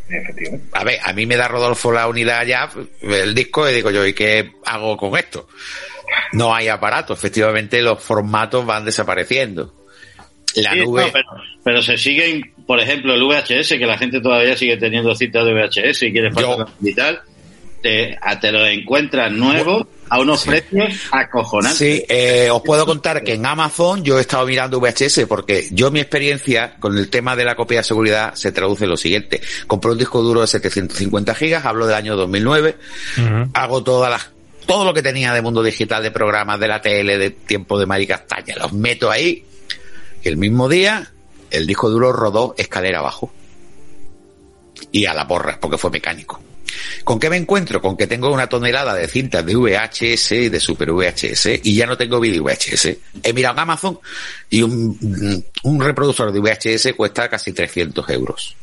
[0.09, 0.67] Efectivamente.
[0.71, 4.05] A ver, a mí me da Rodolfo la unidad jazz, el disco, y digo yo,
[4.05, 5.47] ¿y qué hago con esto?
[6.33, 9.73] No hay aparato, efectivamente los formatos van desapareciendo.
[10.55, 11.05] La Sí, nube...
[11.05, 11.25] no, pero,
[11.63, 15.53] pero se siguen, por ejemplo, el VHS, que la gente todavía sigue teniendo citas de
[15.53, 17.21] VHS y quiere Yo- pasar y tal.
[17.87, 21.77] Te, te lo encuentras nuevo a unos precios acojonantes.
[21.77, 25.89] Sí, eh, os puedo contar que en Amazon yo he estado mirando VHS porque yo
[25.89, 29.41] mi experiencia con el tema de la copia de seguridad se traduce en lo siguiente.
[29.67, 32.75] Compré un disco duro de 750 gigas, hablo del año 2009,
[33.53, 34.29] hago todas las
[34.65, 37.85] todo lo que tenía de mundo digital, de programas, de la tele, de tiempo de
[37.85, 39.45] Mari Castaña, los meto ahí.
[40.21, 41.09] Y el mismo día,
[41.51, 43.31] el disco duro rodó escalera abajo.
[44.91, 46.41] Y a la porra, porque fue mecánico.
[47.03, 47.81] ¿Con qué me encuentro?
[47.81, 51.85] Con que tengo una tonelada de cintas de VHS y de Super VHS y ya
[51.85, 52.97] no tengo vídeo VHS.
[53.23, 53.99] He mirado en Amazon
[54.49, 58.55] y un, un reproductor de VHS cuesta casi 300 euros.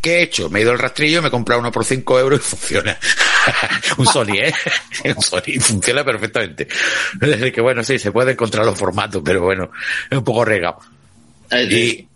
[0.00, 0.48] ¿Qué he hecho?
[0.48, 2.98] Me he ido al rastrillo, me he comprado uno por 5 euros y funciona.
[3.98, 4.54] un Sony, ¿eh?
[5.16, 6.66] un Sony, funciona perfectamente.
[7.20, 9.70] Es decir, que bueno, sí, se puede encontrar los formatos, pero bueno,
[10.10, 10.78] es un poco regado.
[11.52, 12.06] Y,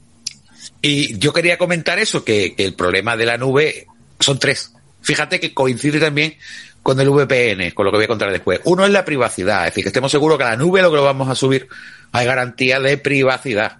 [0.80, 3.86] y yo quería comentar eso, que, que el problema de la nube
[4.24, 4.72] son tres.
[5.02, 6.36] Fíjate que coincide también
[6.82, 8.60] con el VPN, con lo que voy a contar después.
[8.64, 10.96] Uno es la privacidad, es decir, que estemos seguros que a la nube lo que
[10.96, 11.68] lo vamos a subir
[12.12, 13.78] hay garantía de privacidad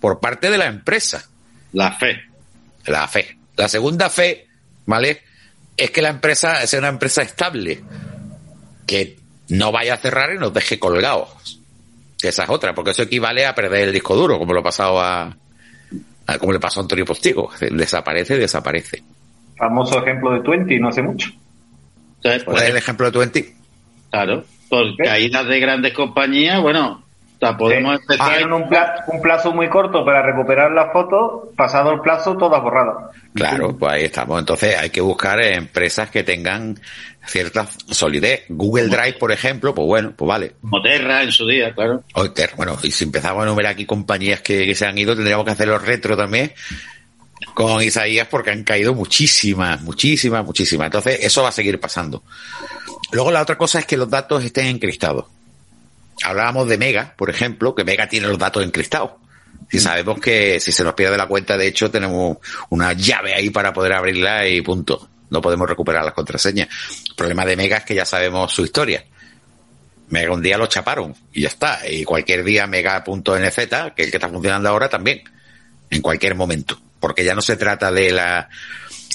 [0.00, 1.28] por parte de la empresa.
[1.72, 2.22] La fe.
[2.86, 3.36] La fe.
[3.56, 4.46] La segunda fe,
[4.86, 5.22] ¿vale?
[5.76, 7.82] Es que la empresa sea una empresa estable,
[8.86, 11.60] que no vaya a cerrar y nos deje colgados.
[12.20, 14.64] Que esa es otra, porque eso equivale a perder el disco duro, como lo ha
[14.64, 15.36] pasado a,
[16.26, 17.50] a- como le pasó a Antonio Postigo.
[17.60, 19.02] Desaparece, desaparece.
[19.58, 21.30] Famoso ejemplo de Twenty, no hace mucho.
[22.16, 23.44] Entonces, ¿Cuál es el ejemplo de Twenty?
[24.10, 27.02] Claro, por caídas de grandes compañías, bueno,
[27.40, 28.28] la podemos Eh, empezar.
[28.36, 32.62] tienen un, pla- un plazo muy corto para recuperar las fotos, pasado el plazo, todas
[32.62, 33.14] borradas.
[33.34, 34.38] Claro, pues ahí estamos.
[34.40, 36.78] Entonces hay que buscar empresas que tengan
[37.26, 38.44] cierta solidez.
[38.48, 40.52] Google Drive, por ejemplo, pues bueno, pues vale.
[40.62, 42.02] Moterra en su día, claro.
[42.14, 45.44] Oiter, bueno, y si empezamos a enumerar aquí compañías que, que se han ido, tendríamos
[45.44, 46.52] que hacer los retro también
[47.54, 50.86] con Isaías porque han caído muchísimas, muchísimas, muchísimas.
[50.86, 52.22] Entonces, eso va a seguir pasando.
[53.12, 55.26] Luego la otra cosa es que los datos estén encriptados.
[56.22, 59.12] Hablábamos de Mega, por ejemplo, que Mega tiene los datos encriptados.
[59.70, 62.38] Si sabemos que si se nos pierde la cuenta, de hecho, tenemos
[62.70, 65.08] una llave ahí para poder abrirla y punto.
[65.30, 66.68] No podemos recuperar las contraseñas.
[67.08, 69.04] El problema de Mega es que ya sabemos su historia.
[70.08, 71.80] Mega un día lo chaparon y ya está.
[71.88, 75.22] Y cualquier día Mega.nz, que es el que está funcionando ahora también,
[75.90, 76.80] en cualquier momento.
[77.00, 78.48] Porque ya no se trata de la,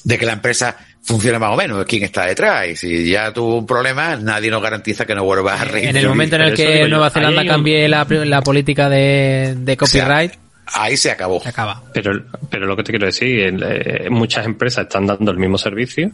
[0.03, 2.67] de que la empresa funcione más o menos, es quien está detrás.
[2.69, 5.89] Y si ya tuvo un problema, nadie nos garantiza que no vuelva a reír.
[5.89, 10.33] En el momento en el que Nueva Zelanda cambie la, la política de, de copyright,
[10.67, 11.41] ahí se acabó.
[11.41, 11.83] Se acaba.
[11.93, 16.09] Pero, pero lo que te quiero decir, eh, muchas empresas están dando el mismo servicio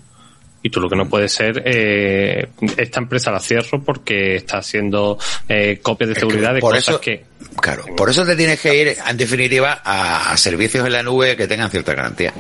[0.63, 5.17] y tú lo que no puede ser, eh, esta empresa la cierro porque está haciendo
[5.47, 7.28] eh, copias de seguridad de por cosas eso- que...
[7.55, 11.47] Claro, por eso te tienes que ir, en definitiva, a, servicios en la nube que
[11.47, 12.33] tengan cierta garantía.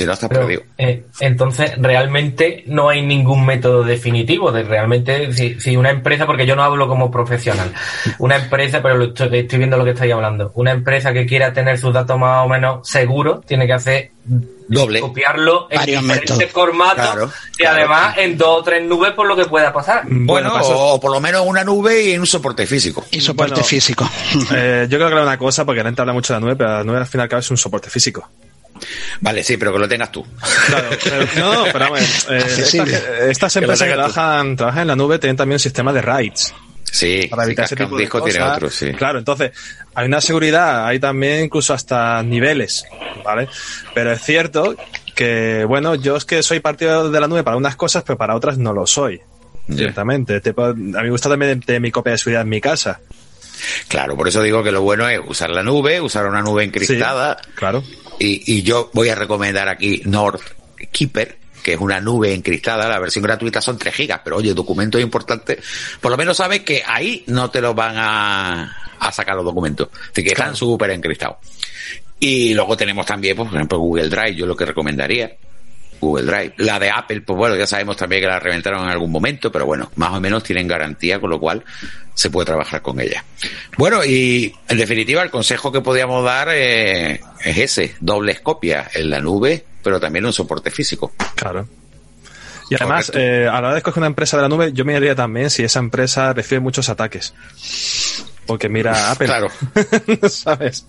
[0.00, 0.62] Si no, estás Pero, perdido.
[0.78, 6.46] eh, entonces, realmente no hay ningún método definitivo de realmente, si, si una empresa, porque
[6.46, 7.72] yo no hablo como profesional,
[8.18, 11.52] una empresa, pero lo estoy, estoy viendo lo que estáis hablando, una empresa que quiera
[11.52, 14.10] tener sus datos más o menos seguros, tiene que hacer
[14.68, 16.52] doble copiarlo en Varios diferentes métodos.
[16.52, 20.04] formatos Claro, y además en dos o tres nubes por lo que pueda pasar.
[20.06, 23.04] Bueno, o, o por lo menos una nube y un soporte físico.
[23.10, 24.08] Y soporte Bueno, físico.
[24.54, 26.56] Eh, yo creo que era una cosa, porque la gente habla mucho de la nube,
[26.56, 28.28] pero la nube al final y al cabo es un soporte físico.
[29.20, 30.26] Vale, sí, pero que lo tengas tú.
[30.66, 32.98] Claro, pero, no, pero vamos, eh, Accesible.
[33.30, 36.54] estas, empresas que trabajan, trabajan en la nube tienen también un sistema de RAIDs.
[36.92, 38.34] Sí, Para evitar si ese tipo un de disco cosas.
[38.34, 38.92] tiene otro, sí.
[38.94, 39.52] Claro, entonces
[39.94, 42.84] hay una seguridad, hay también incluso hasta niveles,
[43.24, 43.48] ¿vale?
[43.94, 44.74] Pero es cierto
[45.14, 48.34] que, bueno, yo es que soy partido de la nube para unas cosas, pero para
[48.34, 49.20] otras no lo soy.
[49.68, 49.76] Ya.
[49.76, 50.42] Ciertamente.
[50.44, 52.98] A mí me gusta también tener mi copia de seguridad en mi casa.
[53.88, 57.36] Claro, por eso digo que lo bueno es usar la nube, usar una nube encriptada.
[57.54, 57.84] Claro.
[58.20, 60.42] Y, y yo voy a recomendar aquí North
[60.92, 62.88] Keeper, que es una nube encriptada.
[62.88, 65.58] La versión gratuita son 3 gigas, pero oye, documentos importantes.
[66.00, 69.88] Por lo menos sabes que ahí no te los van a, a sacar los documentos.
[70.12, 71.38] Así que están súper encriptados.
[72.20, 75.34] Y luego tenemos también, pues, por ejemplo, Google Drive, yo lo que recomendaría.
[76.00, 76.54] Google Drive.
[76.56, 79.66] La de Apple, pues bueno, ya sabemos también que la reventaron en algún momento, pero
[79.66, 81.62] bueno, más o menos tienen garantía, con lo cual
[82.14, 83.24] se puede trabajar con ella.
[83.76, 89.10] Bueno, y en definitiva, el consejo que podíamos dar eh, es ese, dobles copias en
[89.10, 91.12] la nube, pero también un soporte físico.
[91.34, 91.68] Claro.
[92.70, 95.16] Y además, eh, a la hora de escoger una empresa de la nube, yo miraría
[95.16, 97.34] también si esa empresa recibe muchos ataques.
[98.50, 99.26] Porque mira, Apple.
[99.28, 99.48] Claro.
[100.28, 100.84] ¿Sabes?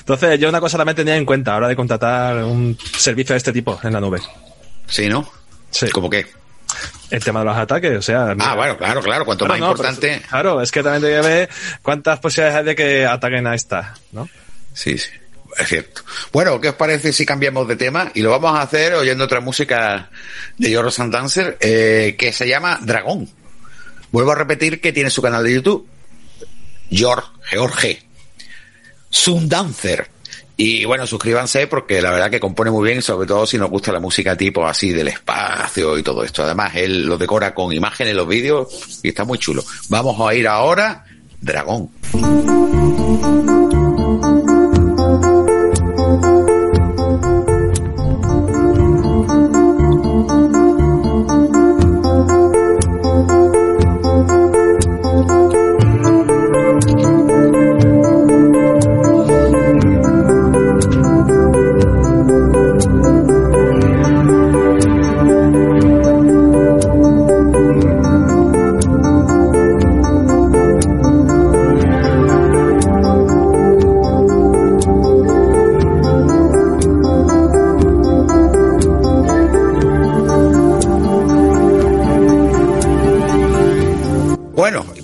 [0.00, 3.32] Entonces, yo una cosa también tenía en cuenta a la hora de contratar un servicio
[3.32, 4.20] de este tipo en la nube.
[4.86, 5.26] ¿Sí, no?
[5.70, 5.88] Sí.
[5.90, 6.26] ¿Cómo qué?
[7.10, 8.34] El tema de los ataques, o sea.
[8.38, 10.22] Ah, bueno, claro, claro, cuanto Claro, más no, importante.
[10.28, 11.50] claro, es que también hay que ver
[11.80, 14.28] cuántas posibilidades hay de que ataquen a esta, ¿no?
[14.74, 15.10] Sí, sí.
[15.58, 16.02] Es cierto.
[16.32, 18.10] Bueno, ¿qué os parece si cambiamos de tema?
[18.14, 20.10] Y lo vamos a hacer oyendo otra música
[20.58, 23.28] de George Dancer eh, que se llama Dragón.
[24.10, 25.86] Vuelvo a repetir que tiene su canal de YouTube.
[26.92, 28.02] George, George.
[29.10, 30.08] Sundancer.
[30.56, 33.90] Y bueno, suscríbanse porque la verdad que compone muy bien, sobre todo si nos gusta
[33.90, 36.44] la música tipo así del espacio y todo esto.
[36.44, 39.64] Además, él lo decora con imágenes, los vídeos y está muy chulo.
[39.88, 41.04] Vamos a ir ahora,
[41.40, 41.90] Dragón.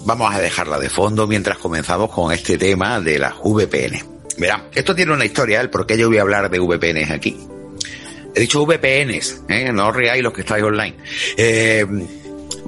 [0.08, 4.02] Vamos a dejarla de fondo mientras comenzamos con este tema de las VPN.
[4.38, 7.36] Verán, esto tiene una historia, el por qué yo voy a hablar de VPNs aquí.
[8.34, 9.70] He dicho VPNs, ¿eh?
[9.70, 10.96] no os reáis los que estáis online.
[11.36, 11.84] Eh,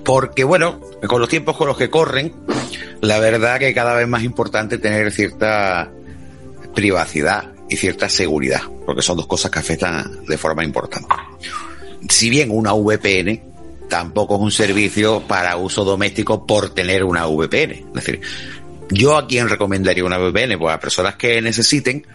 [0.05, 2.35] porque bueno, con los tiempos con los que corren,
[3.01, 5.91] la verdad que cada vez más importante tener cierta
[6.75, 11.09] privacidad y cierta seguridad, porque son dos cosas que afectan de forma importante.
[12.07, 13.50] Si bien una VPN
[13.91, 17.73] tampoco es un servicio para uso doméstico por tener una VPN.
[17.73, 18.21] Es decir,
[18.89, 22.07] yo a quién recomendaría una VPN, pues a personas que necesiten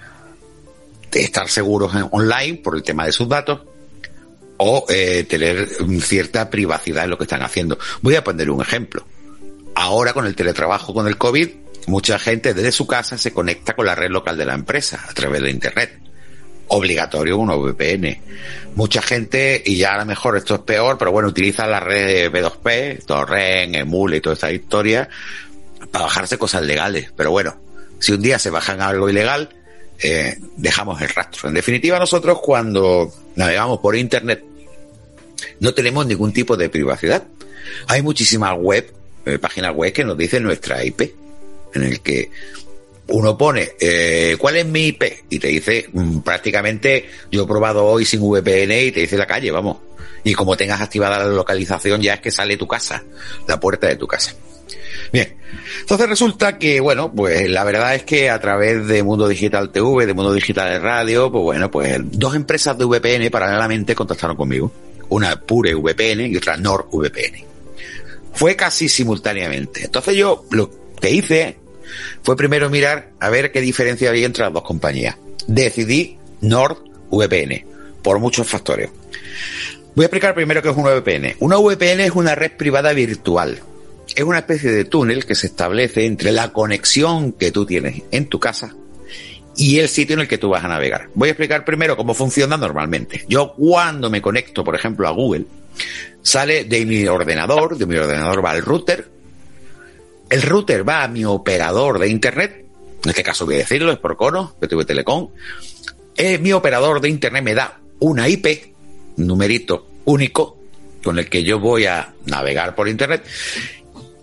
[1.11, 3.61] estar seguros online por el tema de sus datos
[4.57, 5.67] o eh, tener
[6.01, 7.77] cierta privacidad en lo que están haciendo.
[8.01, 9.05] Voy a poner un ejemplo.
[9.75, 11.49] Ahora con el teletrabajo, con el COVID,
[11.87, 15.13] mucha gente desde su casa se conecta con la red local de la empresa a
[15.13, 16.04] través de Internet
[16.67, 18.19] obligatorio una VPN.
[18.75, 22.31] Mucha gente, y ya a lo mejor esto es peor, pero bueno, utiliza la red
[22.31, 25.07] B2P, Torrent, Emule y toda esta historia
[25.91, 27.11] para bajarse cosas legales.
[27.15, 27.55] Pero bueno,
[27.99, 29.49] si un día se bajan algo ilegal,
[29.99, 31.47] eh, dejamos el rastro.
[31.47, 34.43] En definitiva, nosotros cuando navegamos por Internet
[35.59, 37.23] no tenemos ningún tipo de privacidad.
[37.87, 38.91] Hay muchísimas web,
[39.25, 41.13] eh, páginas web que nos dicen nuestra IP,
[41.73, 42.29] en el que
[43.07, 45.03] uno pone, eh, ¿cuál es mi IP?
[45.29, 49.27] Y te dice, mm, prácticamente, yo he probado hoy sin VPN y te dice la
[49.27, 49.77] calle, vamos.
[50.23, 53.03] Y como tengas activada la localización, ya es que sale tu casa,
[53.47, 54.33] la puerta de tu casa.
[55.13, 55.35] Bien,
[55.81, 60.07] entonces resulta que, bueno, pues la verdad es que a través de Mundo Digital TV,
[60.07, 64.71] de Mundo Digital Radio, pues bueno, pues dos empresas de VPN paralelamente contactaron conmigo.
[65.09, 67.45] Una Pure VPN y otra NordVPN.
[68.33, 69.85] Fue casi simultáneamente.
[69.85, 71.57] Entonces yo lo que hice
[72.23, 75.17] fue primero mirar a ver qué diferencia había entre las dos compañías.
[75.47, 77.65] Decidí NordVPN,
[78.01, 78.89] por muchos factores.
[79.95, 81.35] Voy a explicar primero qué es una VPN.
[81.39, 83.59] Una VPN es una red privada virtual.
[84.15, 88.27] Es una especie de túnel que se establece entre la conexión que tú tienes en
[88.27, 88.75] tu casa
[89.57, 91.09] y el sitio en el que tú vas a navegar.
[91.13, 93.25] Voy a explicar primero cómo funciona normalmente.
[93.27, 95.45] Yo cuando me conecto, por ejemplo, a Google,
[96.21, 99.09] sale de mi ordenador, de mi ordenador va al router,
[100.29, 102.65] el router va a mi operador de internet,
[103.03, 105.29] en este caso voy a decirlo, es por cono, tuve Telecom.
[106.17, 108.73] Eh, mi operador de internet me da una IP,
[109.17, 110.57] un numerito único,
[111.03, 113.23] con el que yo voy a navegar por internet.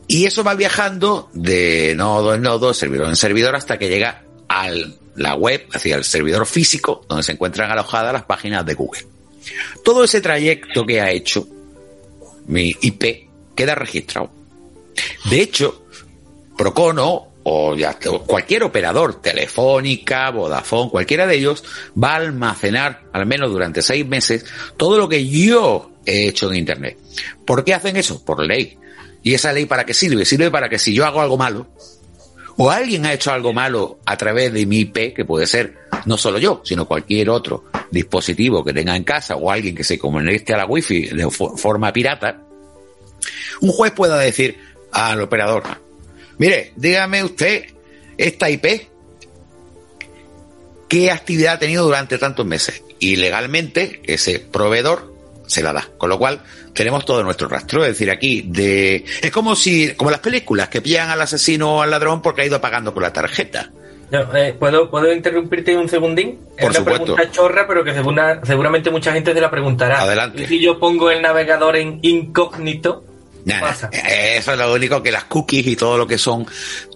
[0.09, 4.69] Y eso va viajando de nodo en nodo, servidor en servidor, hasta que llega a
[5.15, 9.07] la web, hacia el servidor físico, donde se encuentran alojadas las páginas de Google.
[9.85, 11.47] Todo ese trayecto que ha hecho
[12.47, 14.31] mi IP queda registrado.
[15.31, 15.82] De hecho,
[16.63, 17.75] Procono o
[18.25, 21.65] cualquier operador, Telefónica, Vodafone, cualquiera de ellos,
[22.01, 24.45] va a almacenar, al menos durante seis meses,
[24.77, 26.99] todo lo que yo he hecho en Internet.
[27.45, 28.25] ¿Por qué hacen eso?
[28.25, 28.79] Por ley.
[29.25, 30.25] ¿Y esa ley para qué sirve?
[30.25, 31.67] Sirve para que si yo hago algo malo,
[32.57, 36.17] o alguien ha hecho algo malo a través de mi IP, que puede ser no
[36.17, 40.55] solo yo, sino cualquier otro dispositivo que tenga en casa o alguien que se conecte
[40.55, 42.41] a la wifi de forma pirata,
[43.61, 44.59] un juez pueda decir
[44.93, 45.65] al operador,
[46.39, 47.65] Mire, dígame usted,
[48.19, 48.89] esta IP,
[50.89, 52.83] ¿qué actividad ha tenido durante tantos meses?
[52.99, 55.13] Y legalmente ese proveedor
[55.47, 55.89] se la da.
[55.99, 56.43] Con lo cual,
[56.73, 57.85] tenemos todo nuestro rastro.
[57.85, 61.83] Es decir, aquí de, es como si, como las películas que pillan al asesino o
[61.83, 63.71] al ladrón porque ha ido pagando con la tarjeta.
[64.13, 66.39] Eh, ¿puedo, ¿Puedo interrumpirte un segundín?
[66.59, 67.15] Por es una supuesto.
[67.15, 67.95] pregunta chorra, pero que
[68.45, 70.03] seguramente mucha gente se la preguntará.
[70.03, 70.43] Adelante.
[70.43, 73.05] ¿Y si yo pongo el navegador en incógnito?
[73.47, 76.47] Eso es lo único que las cookies y todo lo que son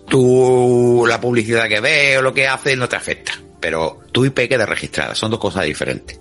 [0.09, 3.33] tu, la publicidad que ves o lo que haces no te afecta.
[3.61, 6.21] pero tu IP queda registrada, son dos cosas diferentes.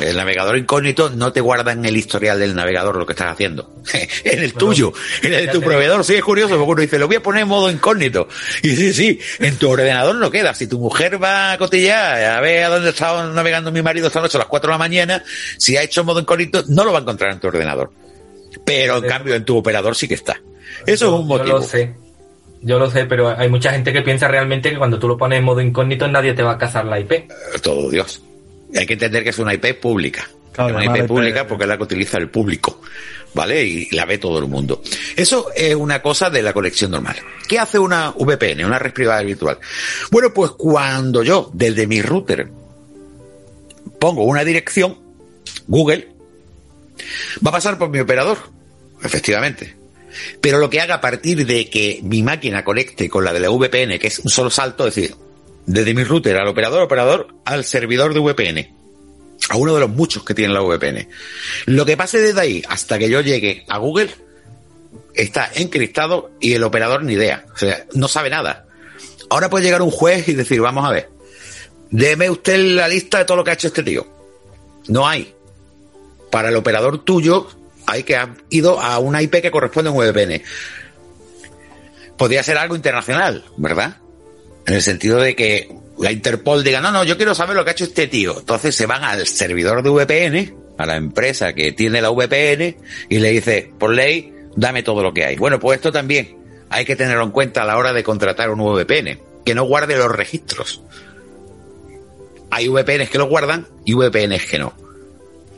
[0.00, 3.72] El navegador incógnito no te guarda en el historial del navegador lo que estás haciendo.
[4.24, 6.04] en el tuyo, en el de tu proveedor.
[6.04, 8.28] Sí, es curioso, porque uno dice, lo voy a poner en modo incógnito.
[8.62, 10.52] Y sí, sí, en tu ordenador no queda.
[10.52, 14.20] Si tu mujer va a cotillar, a ver a dónde estaba navegando mi marido esta
[14.20, 15.24] noche a las 4 de la mañana,
[15.58, 17.92] si ha hecho modo incógnito, no lo va a encontrar en tu ordenador.
[18.64, 20.40] Pero en cambio en tu operador sí que está.
[20.86, 21.48] Eso es un motivo.
[21.48, 21.94] Yo lo sé.
[22.62, 25.38] Yo lo sé, pero hay mucha gente que piensa realmente que cuando tú lo pones
[25.38, 27.12] en modo incógnito nadie te va a cazar la IP.
[27.12, 27.28] Eh,
[27.62, 28.22] todo Dios.
[28.74, 30.28] Hay que entender que es una IP pública.
[30.52, 32.80] Claro, una IP pública porque es la que utiliza el público.
[33.34, 33.64] ¿Vale?
[33.64, 34.80] Y la ve todo el mundo.
[35.16, 37.16] Eso es una cosa de la conexión normal.
[37.48, 39.58] ¿Qué hace una VPN, una red privada virtual?
[40.12, 42.48] Bueno, pues cuando yo, desde mi router,
[43.98, 44.96] pongo una dirección,
[45.66, 46.13] Google,
[47.44, 48.38] va a pasar por mi operador.
[49.02, 49.76] Efectivamente.
[50.40, 53.50] Pero lo que haga a partir de que mi máquina conecte con la de la
[53.50, 55.14] VPN, que es un solo salto, es decir,
[55.66, 58.74] desde mi router al operador, operador al servidor de VPN.
[59.50, 61.08] A uno de los muchos que tiene la VPN.
[61.66, 64.10] Lo que pase desde ahí hasta que yo llegue a Google
[65.14, 67.44] está encriptado y el operador ni idea.
[67.54, 68.66] O sea, no sabe nada.
[69.30, 71.10] Ahora puede llegar un juez y decir, vamos a ver,
[71.90, 74.06] deme usted la lista de todo lo que ha hecho este tío.
[74.88, 75.34] No hay.
[76.34, 77.46] Para el operador tuyo
[77.86, 80.42] hay que ha ido a una IP que corresponde a un VPN.
[82.18, 83.98] Podría ser algo internacional, ¿verdad?
[84.66, 87.70] En el sentido de que la Interpol diga, no, no, yo quiero saber lo que
[87.70, 88.36] ha hecho este tío.
[88.36, 92.78] Entonces se van al servidor de VPN, a la empresa que tiene la VPN,
[93.08, 95.36] y le dice, por ley, dame todo lo que hay.
[95.36, 96.36] Bueno, pues esto también
[96.68, 99.96] hay que tenerlo en cuenta a la hora de contratar un VPN, que no guarde
[99.96, 100.82] los registros.
[102.50, 104.83] Hay VPNs que lo guardan y VPNs que no.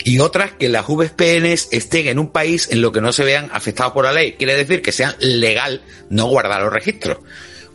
[0.07, 3.50] Y otras que las VPNs estén en un país en lo que no se vean
[3.52, 4.34] afectados por la ley.
[4.34, 7.18] Quiere decir que sea legal no guardar los registros.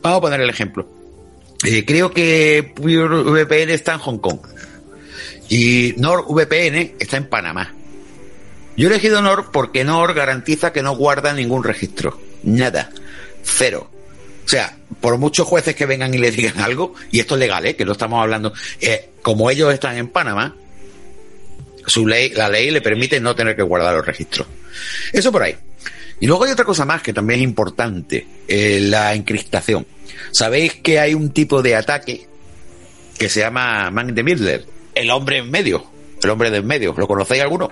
[0.01, 0.87] Vamos a poner el ejemplo.
[1.65, 4.39] Eh, creo que VPN está en Hong Kong
[5.49, 7.75] y NordVPN está en Panamá.
[8.77, 12.17] Yo he elegido Nord porque Nord garantiza que no guarda ningún registro.
[12.43, 12.91] Nada.
[13.43, 13.91] Cero.
[14.45, 17.65] O sea, por muchos jueces que vengan y le digan algo, y esto es legal,
[17.65, 17.75] ¿eh?
[17.75, 20.55] que no estamos hablando, eh, como ellos están en Panamá,
[21.85, 24.47] su ley, la ley le permite no tener que guardar los registros.
[25.11, 25.55] Eso por ahí.
[26.19, 29.87] Y luego hay otra cosa más que también es importante, eh, la encriptación.
[30.31, 32.27] Sabéis que hay un tipo de ataque
[33.17, 35.85] que se llama Man in the Middle, el hombre en medio,
[36.21, 36.93] el hombre de en medio.
[36.95, 37.71] ¿Lo conocéis alguno?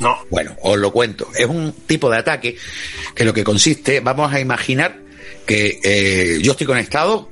[0.00, 0.16] No.
[0.30, 1.28] Bueno, os lo cuento.
[1.36, 2.56] Es un tipo de ataque
[3.14, 4.98] que lo que consiste, vamos a imaginar
[5.46, 7.30] que eh, yo estoy conectado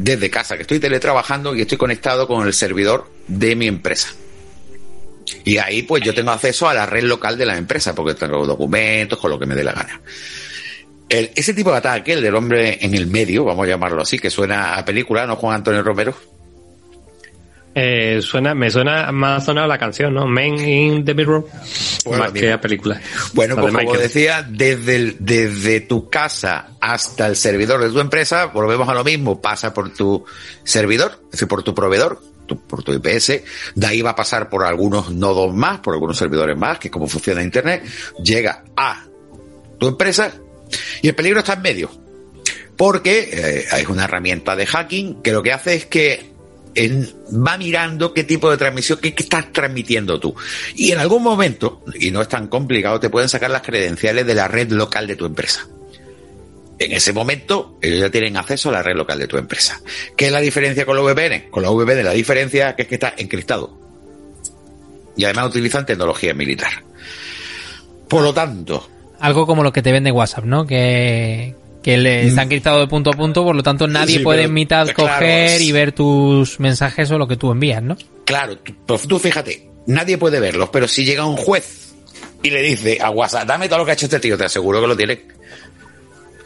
[0.00, 4.08] desde casa, que estoy teletrabajando y estoy conectado con el servidor de mi empresa.
[5.44, 8.46] Y ahí pues yo tengo acceso a la red local de la empresa, porque tengo
[8.46, 10.00] documentos, con lo que me dé la gana.
[11.08, 14.18] El, ese tipo de ataque, el del hombre en el medio, vamos a llamarlo así,
[14.18, 16.14] que suena a película, ¿no, Juan Antonio Romero?
[17.72, 20.26] Eh, suena, me suena, más sonado la canción, ¿no?
[20.26, 21.46] Men in the Mirror.
[22.04, 23.00] Bueno, más que a película.
[23.32, 28.00] Bueno, La pues como decía, desde, el- desde tu casa hasta el servidor de tu
[28.00, 30.24] empresa, volvemos a lo mismo, pasa por tu
[30.64, 32.20] servidor, es decir, por tu proveedor,
[32.66, 33.42] por tu IPS,
[33.76, 36.92] de ahí va a pasar por algunos nodos más, por algunos servidores más, que es
[36.92, 37.84] como funciona Internet,
[38.24, 39.04] llega a
[39.78, 40.32] tu empresa
[41.02, 41.90] y el peligro está en medio.
[42.76, 46.30] Porque eh, es una herramienta de hacking que lo que hace es que
[46.76, 50.34] va mirando qué tipo de transmisión, qué, estás transmitiendo tú.
[50.74, 54.34] Y en algún momento, y no es tan complicado, te pueden sacar las credenciales de
[54.34, 55.66] la red local de tu empresa.
[56.78, 59.80] En ese momento, ellos ya tienen acceso a la red local de tu empresa.
[60.16, 61.50] ¿Qué es la diferencia con la VPN?
[61.50, 63.78] Con la VPN la diferencia es que está encriptado.
[65.16, 66.84] Y además utilizan tecnología militar.
[68.08, 70.66] Por lo tanto, Algo como lo que te vende WhatsApp, ¿no?
[70.66, 74.18] Que, que le está encriptado de punto a punto, por lo tanto nadie Mm.
[74.18, 77.50] Sí, puede pero, en mitad claro, coger y ver tus mensajes o lo que tú
[77.50, 77.96] envías, ¿no?
[78.24, 81.94] Claro, tú, pues tú fíjate, nadie puede verlos, pero si llega un juez
[82.42, 84.80] y le dice a WhatsApp, dame todo lo que ha hecho este tío, te aseguro
[84.80, 85.22] que lo tiene.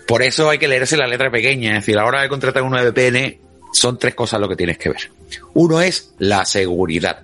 [0.06, 2.62] Por eso hay que leerse la letra pequeña, es decir, a la hora de contratar
[2.62, 3.38] una VPN
[3.72, 5.10] son tres cosas lo que tienes que ver.
[5.54, 7.22] Uno es la seguridad.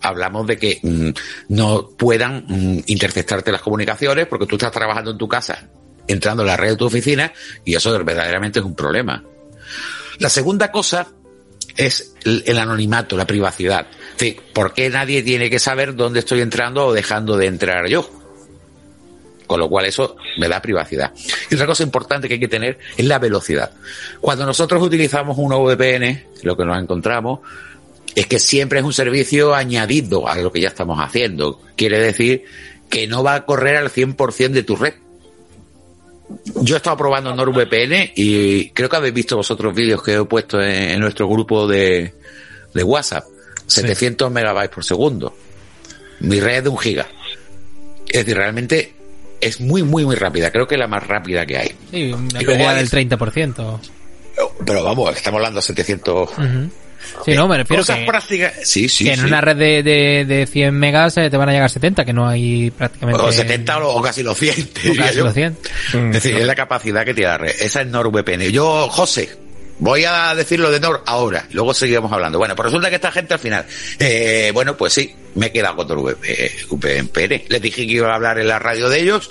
[0.00, 1.10] Hablamos de que mm,
[1.50, 5.68] no puedan mm, interceptarte las comunicaciones porque tú estás trabajando en tu casa,
[6.08, 7.32] entrando en la red de tu oficina
[7.64, 9.22] y eso verdaderamente es un problema.
[10.18, 11.08] La segunda cosa
[11.76, 13.86] es el, anonimato, la privacidad.
[14.12, 17.86] Es decir, ¿por qué nadie tiene que saber dónde estoy entrando o dejando de entrar
[17.86, 18.08] yo?
[19.46, 21.12] Con lo cual eso me da privacidad.
[21.50, 23.72] Y otra cosa importante que hay que tener es la velocidad.
[24.20, 27.40] Cuando nosotros utilizamos una VPN, lo que nos encontramos
[28.14, 31.60] es que siempre es un servicio añadido a lo que ya estamos haciendo.
[31.76, 32.44] Quiere decir
[32.88, 34.94] que no va a correr al 100% de tu red.
[36.56, 40.60] Yo he estado probando NordVPN y creo que habéis visto vosotros vídeos que he puesto
[40.60, 42.14] en, nuestro grupo de,
[42.74, 43.24] de WhatsApp.
[43.66, 45.34] 700 megabytes por segundo.
[46.20, 47.06] Mi red es de un giga.
[48.06, 48.94] Es decir, realmente
[49.40, 50.50] es muy, muy, muy rápida.
[50.50, 51.72] Creo que es la más rápida que hay.
[51.90, 53.80] Sí, una pérdida del 30%.
[54.64, 56.30] Pero vamos, estamos hablando de 700...
[57.24, 58.54] Sí, no, me refiero que, prácticas.
[58.64, 61.52] Sí, sí, que en una red de, de, de 100 megas eh, te van a
[61.52, 63.22] llegar 70, que no hay prácticamente...
[63.22, 64.70] O 70 o, casi los 100.
[64.90, 65.58] O casi los 100.
[65.94, 67.54] Es decir, es la capacidad que tiene la red.
[67.60, 68.50] Esa es NordVPN.
[68.50, 69.30] Yo, José,
[69.78, 72.38] Voy a decirlo de Nord ahora, luego seguimos hablando.
[72.38, 73.66] Bueno, pues resulta que esta gente al final,
[73.98, 77.42] eh, bueno, pues sí, me he quedado con NordVPN.
[77.48, 79.30] Les dije que iba a hablar en la radio de ellos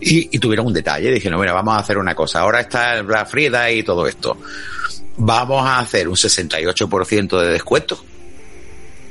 [0.00, 1.10] y, y tuvieron un detalle.
[1.10, 2.40] Dije, no, mira, vamos a hacer una cosa.
[2.40, 4.38] Ahora está el Black Friday y todo esto
[5.20, 8.02] vamos a hacer un 68% de descuento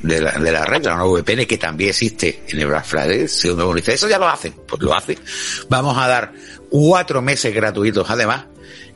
[0.01, 3.27] de la, de la red, de la VPN, que también existe en el Black Friday.
[3.27, 5.17] Si uno dice, eso ya lo hacen, pues lo hace.
[5.69, 6.33] Vamos a dar
[6.69, 8.45] cuatro meses gratuitos además,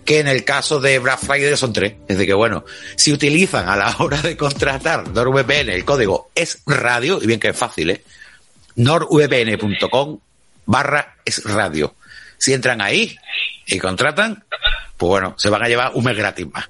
[0.03, 1.93] que en el caso de Black Friday son tres.
[2.07, 6.61] Es decir que bueno, si utilizan a la hora de contratar NordVPN el código es
[6.66, 8.03] radio, y bien que es fácil, ¿eh?
[8.76, 10.20] nordvpn.com
[10.66, 11.93] barra es radio.
[12.39, 13.16] Si entran ahí
[13.68, 14.43] y contratan,
[14.97, 16.70] pues bueno, se van a llevar un mes gratis más.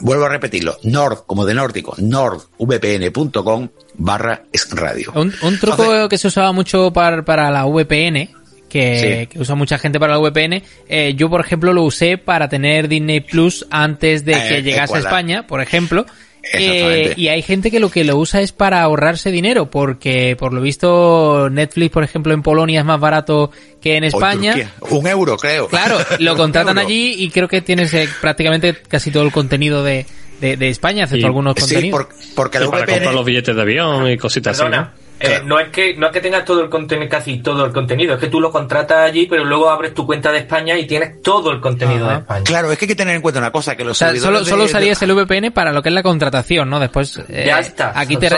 [0.00, 5.12] Vuelvo a repetirlo, nord, como de nórdico, nordvpn.com barra es radio.
[5.14, 8.30] Un, truco que se usaba mucho para, para la VPN,
[8.68, 12.88] que, usa mucha gente para la VPN, eh, yo por ejemplo lo usé para tener
[12.88, 16.06] Disney Plus antes de que eh, llegase a España, por ejemplo,
[16.52, 20.52] eh, y hay gente que lo que lo usa es para ahorrarse dinero, porque por
[20.52, 24.72] lo visto Netflix, por ejemplo, en Polonia es más barato que en España.
[24.88, 25.68] Un euro, creo.
[25.68, 30.06] Claro, lo contratan allí y creo que tienes eh, prácticamente casi todo el contenido de,
[30.40, 32.06] de, España, excepto algunos contenidos.
[32.34, 34.74] porque para comprar los billetes de avión y cositas así.
[35.20, 38.14] Eh, no es que no es que tengas todo el contenido, casi todo el contenido,
[38.14, 41.20] es que tú lo contratas allí, pero luego abres tu cuenta de España y tienes
[41.20, 42.44] todo el contenido de España.
[42.44, 45.02] Claro, es que hay que tener en cuenta una cosa, que los solo, solo usarías
[45.02, 46.80] el VPN para lo que es la contratación, ¿no?
[46.80, 47.92] Después eh, ya está.
[47.94, 48.28] Aquí te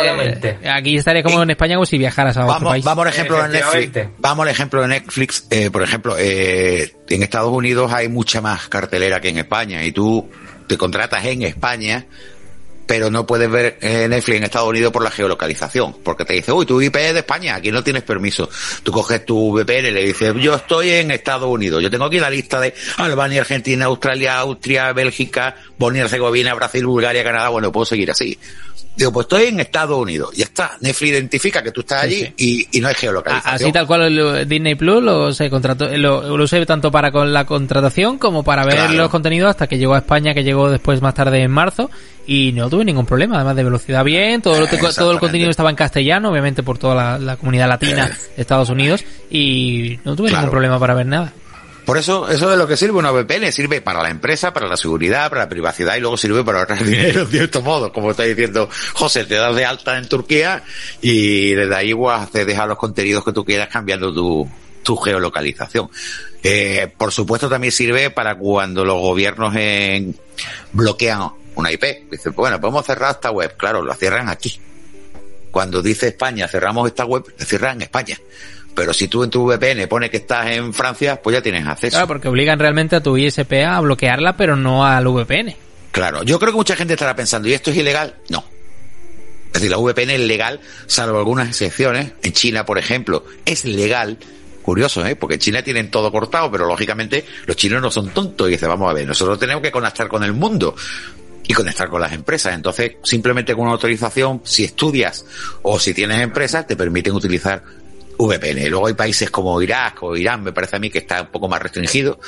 [0.69, 2.85] aquí estaría como en España como si viajaras a otro país.
[2.85, 4.09] Vamos al ejemplo de Netflix.
[4.19, 8.69] Vamos al ejemplo de Netflix, eh, por ejemplo, eh, en Estados Unidos hay mucha más
[8.69, 10.29] cartelera que en España y tú
[10.67, 12.07] te contratas en España
[12.87, 16.53] pero no puedes ver eh, Netflix en Estados Unidos por la geolocalización, porque te dice,
[16.53, 18.49] uy, tu IP es de España, aquí no tienes permiso.
[18.83, 22.19] Tú coges tu VPN y le dices, yo estoy en Estados Unidos, yo tengo aquí
[22.19, 27.87] la lista de Albania, Argentina, Australia, Austria, Bélgica, Bosnia Herzegovina, Brasil, Bulgaria, Canadá, bueno, puedo
[27.87, 28.39] seguir así.
[28.95, 30.31] Digo, pues estoy en Estados Unidos.
[30.37, 30.77] Ya está.
[30.81, 33.55] Netflix identifica que tú estás allí Y, no hay geolocalización.
[33.55, 37.33] Así tal cual el Disney Plus lo, se contrató, lo, lo usé tanto para con
[37.33, 41.01] la contratación como para ver los contenidos hasta que llegó a España, que llegó después
[41.01, 41.91] más tarde en marzo.
[42.27, 43.37] Y no tuve ningún problema.
[43.37, 47.19] Además de velocidad bien, todo, lo, todo el contenido estaba en castellano, obviamente por toda
[47.19, 49.05] la, comunidad latina de Estados Unidos.
[49.31, 51.33] Y no tuve ningún problema para ver nada.
[51.85, 54.77] Por eso, eso de lo que sirve una VPN sirve para la empresa, para la
[54.77, 57.93] seguridad, para la privacidad y luego sirve para ahorrar dinero, de cierto modo.
[57.93, 60.63] Como está diciendo José, te das de alta en Turquía
[61.01, 64.49] y desde ahí vas te dejar los contenidos que tú quieras cambiando tu,
[64.83, 65.91] tu geolocalización.
[66.43, 70.17] Eh, por supuesto también sirve para cuando los gobiernos en,
[70.73, 72.11] bloquean una IP.
[72.11, 73.57] Dicen, bueno, podemos cerrar esta web.
[73.57, 74.61] Claro, la cierran aquí.
[75.51, 78.19] Cuando dice España, cerramos esta web, la cierran en España.
[78.75, 81.95] Pero si tú en tu VPN pones que estás en Francia, pues ya tienes acceso.
[81.95, 85.55] Claro, porque obligan realmente a tu ISP a bloquearla, pero no al VPN.
[85.91, 88.17] Claro, yo creo que mucha gente estará pensando, ¿y esto es ilegal?
[88.31, 88.45] No.
[89.47, 92.13] Es decir, la VPN es legal, salvo algunas excepciones.
[92.23, 94.17] En China, por ejemplo, es legal.
[94.63, 95.17] Curioso, ¿eh?
[95.17, 98.49] Porque en China tienen todo cortado, pero lógicamente los chinos no son tontos.
[98.49, 100.75] Y dicen, vamos a ver, nosotros tenemos que conectar con el mundo
[101.47, 102.55] y conectar con las empresas.
[102.55, 105.27] Entonces, simplemente con una autorización, si estudias
[105.63, 107.63] o si tienes empresas, te permiten utilizar
[108.27, 108.69] VPN.
[108.69, 111.49] Luego hay países como Irak o Irán, me parece a mí que está un poco
[111.49, 112.19] más restringido.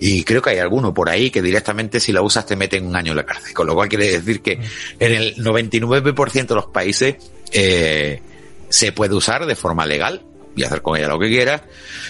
[0.00, 2.94] Y creo que hay alguno por ahí que directamente si lo usas te meten un
[2.94, 3.52] año en la cárcel.
[3.52, 4.60] Con lo cual quiere decir que
[4.98, 7.16] en el 99% de los países
[7.52, 8.20] eh,
[8.68, 10.22] se puede usar de forma legal
[10.54, 11.62] y hacer con ella lo que quieras.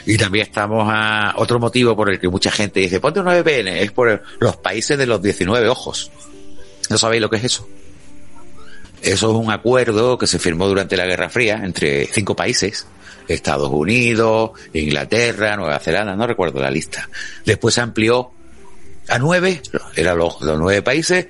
[0.05, 3.69] Y también estamos a otro motivo por el que mucha gente dice, ponte una VPN,
[3.69, 6.11] es por los países de los 19 ojos.
[6.91, 7.69] ¿No sabéis lo que es eso?
[9.01, 12.87] Eso es un acuerdo que se firmó durante la Guerra Fría entre cinco países
[13.29, 17.09] Estados Unidos, Inglaterra, Nueva Zelanda, no recuerdo la lista.
[17.45, 18.33] Después se amplió
[19.09, 19.63] a nueve,
[19.97, 21.29] eran los, nueve países,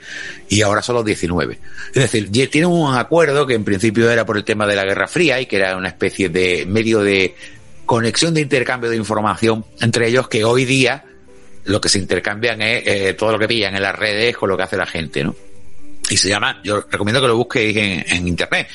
[0.49, 1.59] y ahora son los diecinueve.
[1.95, 5.07] Es decir, tiene un acuerdo que en principio era por el tema de la Guerra
[5.07, 7.35] Fría y que era una especie de medio de
[7.87, 11.05] conexión de intercambio de información entre ellos que hoy día
[11.65, 14.57] lo que se intercambian es eh, todo lo que pillan en las redes con lo
[14.57, 15.35] que hace la gente, ¿no?
[16.11, 17.77] Y se llama, yo recomiendo que lo busquéis
[18.11, 18.69] en internet,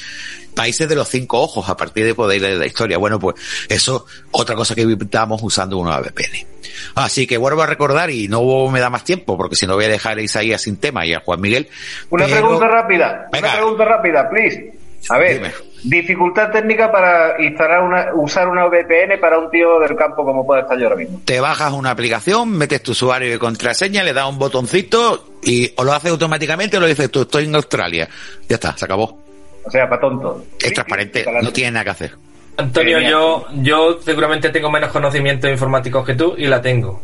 [0.53, 2.97] países de los cinco ojos a partir de poder leer la historia.
[2.97, 3.35] Bueno, pues
[3.69, 6.47] eso, otra cosa que evitamos usando una VPN.
[6.95, 9.85] Así que vuelvo a recordar y no me da más tiempo porque si no voy
[9.85, 11.67] a dejar a Isaías sin tema y a Juan Miguel.
[12.09, 14.73] Una pregunta rápida, una pregunta rápida, please.
[15.09, 20.23] A ver, dificultad técnica para instalar una, usar una VPN para un tío del campo
[20.23, 21.21] como puede estar yo ahora mismo.
[21.25, 25.83] Te bajas una aplicación, metes tu usuario y contraseña, le das un botoncito y o
[25.83, 28.07] lo hace automáticamente o lo dices tú, estoy en Australia.
[28.47, 29.22] Ya está, se acabó.
[29.65, 30.45] O sea, para tonto.
[30.59, 32.11] Es transparente, no tiene nada que hacer.
[32.57, 37.01] Antonio, yo, yo seguramente tengo menos conocimientos informáticos que tú y la tengo.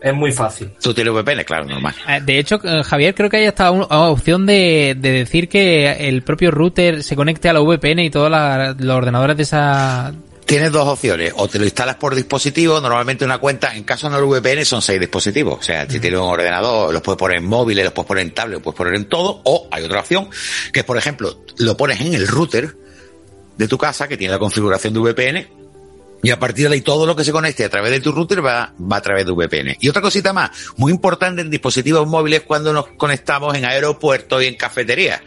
[0.00, 0.70] Es muy fácil.
[0.82, 1.94] Tú tienes VPN, claro, normal.
[2.08, 6.22] Eh, de hecho, eh, Javier, creo que hay hasta una opción de, decir que el
[6.22, 10.12] propio router se conecte a la VPN y todos los ordenadores de esa...
[10.50, 14.20] Tienes dos opciones, o te lo instalas por dispositivo, normalmente una cuenta, en caso de
[14.20, 17.44] una VPN son seis dispositivos, o sea, si tienes un ordenador, los puedes poner en
[17.44, 20.28] móviles, los puedes poner en tablet, los puedes poner en todo, o hay otra opción,
[20.72, 22.76] que es, por ejemplo, lo pones en el router
[23.56, 25.48] de tu casa, que tiene la configuración de VPN,
[26.20, 28.44] y a partir de ahí todo lo que se conecte a través de tu router
[28.44, 29.76] va, va a través de VPN.
[29.78, 34.46] Y otra cosita más, muy importante en dispositivos móviles cuando nos conectamos en aeropuertos y
[34.46, 35.20] en cafeterías.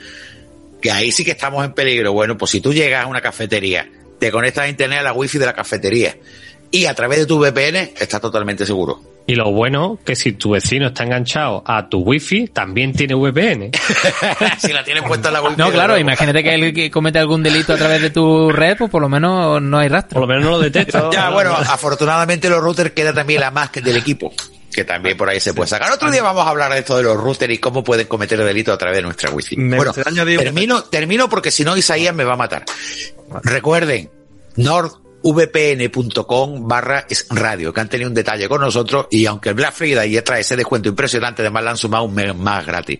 [0.81, 2.11] Que ahí sí que estamos en peligro.
[2.11, 3.89] Bueno, pues si tú llegas a una cafetería,
[4.23, 6.15] te conectas a internet a la wifi de la cafetería
[6.71, 9.01] y a través de tu VPN estás totalmente seguro.
[9.27, 13.71] Y lo bueno que si tu vecino está enganchado a tu wifi, también tiene VPN.
[14.59, 15.57] si la tienes puesta en la wifi.
[15.57, 19.01] No, claro, imagínate que él comete algún delito a través de tu red, pues por
[19.01, 20.21] lo menos no hay rastro.
[20.21, 21.09] Por lo menos no lo detecta.
[21.11, 24.31] ya, bueno, afortunadamente los routers queda también la más del equipo
[24.73, 25.91] que también por ahí se puede sacar.
[25.91, 28.73] Otro día vamos a hablar de esto de los routers y cómo pueden cometer delito
[28.73, 29.55] a través de nuestra wifi.
[29.55, 32.65] bueno, termino, termino porque si no Isaías me va a matar.
[33.43, 34.09] Recuerden,
[34.57, 39.73] Nord vpn.com barra radio, que han tenido un detalle con nosotros y aunque el Black
[39.73, 42.99] Friday y trae ese descuento impresionante, además le han sumado un mes más gratis.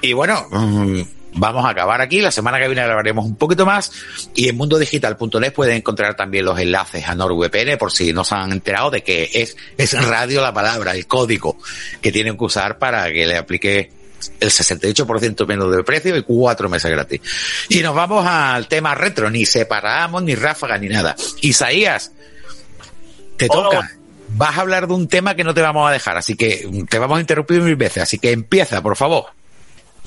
[0.00, 1.00] Y bueno, mm,
[1.34, 2.20] vamos a acabar aquí.
[2.20, 3.92] La semana que viene hablaremos un poquito más
[4.34, 8.52] y en mundodigital.net pueden encontrar también los enlaces a NordVPN por si no se han
[8.52, 11.58] enterado de que es, es radio la palabra, el código
[12.00, 13.90] que tienen que usar para que le aplique
[14.40, 17.20] el 68% menos de precio y cuatro meses gratis.
[17.68, 21.16] Y nos vamos al tema retro, ni separamos, ni ráfaga, ni nada.
[21.40, 22.12] Isaías,
[23.36, 23.90] te toca.
[24.34, 26.98] Vas a hablar de un tema que no te vamos a dejar, así que te
[26.98, 29.26] vamos a interrumpir mil veces, así que empieza, por favor.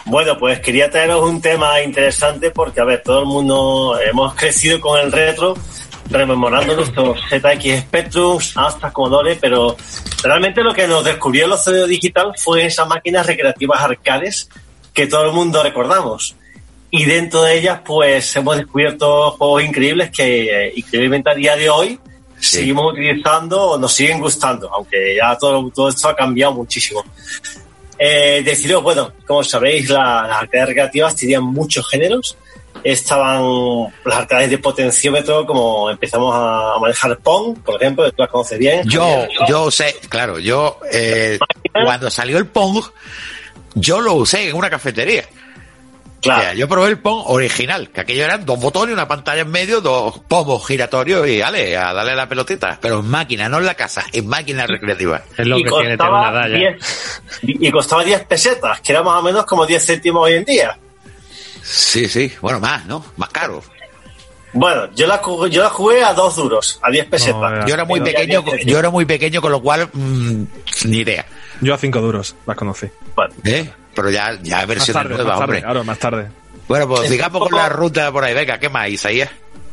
[0.05, 4.79] Bueno, pues quería traeros un tema interesante porque, a ver, todo el mundo hemos crecido
[4.79, 5.55] con el retro
[6.09, 9.75] rememorando nuestros ZX Spectrum, Astra, Commodore, pero
[10.23, 14.47] realmente lo que nos descubrió el océano digital fue esas máquinas recreativas arcades
[14.93, 16.35] que todo el mundo recordamos.
[16.91, 21.99] Y dentro de ellas, pues hemos descubierto juegos increíbles que, increíblemente a día de hoy,
[22.39, 27.03] seguimos utilizando o nos siguen gustando, aunque ya todo, todo esto ha cambiado muchísimo.
[27.97, 32.37] Eh, deciros, bueno, como sabéis, las arcades recreativas tenían muchos géneros
[32.85, 38.59] estaban las arcades de potenciómetro, como empezamos a manejar Pong, por ejemplo, tú las conoces
[38.59, 38.87] bien.
[38.87, 41.39] Yo, yo sé, claro, yo, eh,
[41.71, 42.83] cuando salió el Pong,
[43.73, 45.25] yo lo usé en una cafetería.
[46.25, 46.57] Claro.
[46.57, 50.19] yo probé el Pong original, que aquello eran dos botones, una pantalla en medio, dos
[50.27, 52.77] pomos giratorios y dale, a darle la pelotita.
[52.81, 55.21] Pero en máquina, no en la casa, en máquina recreativa.
[55.37, 56.77] Es lo que tiene tener una dalla.
[57.41, 60.77] y costaba 10 pesetas, que era más o menos como 10 céntimos hoy en día.
[61.61, 63.05] Sí, sí, bueno, más, ¿no?
[63.17, 63.61] Más caro.
[64.53, 67.65] Bueno, yo la, yo la jugué a dos duros, a 10 pesetas.
[67.67, 70.43] yo era muy pequeño, yo era muy pequeño, con lo cual, mm,
[70.85, 71.25] ni idea.
[71.59, 72.87] Yo a cinco duros las conocí.
[73.43, 73.69] ¿Eh?
[73.95, 75.61] Pero ya, ya versión nueva, hombre.
[75.61, 76.29] Claro, más tarde.
[76.67, 78.33] Bueno, pues digamos con la ruta por ahí.
[78.33, 79.29] Venga, ¿qué más, Isaías?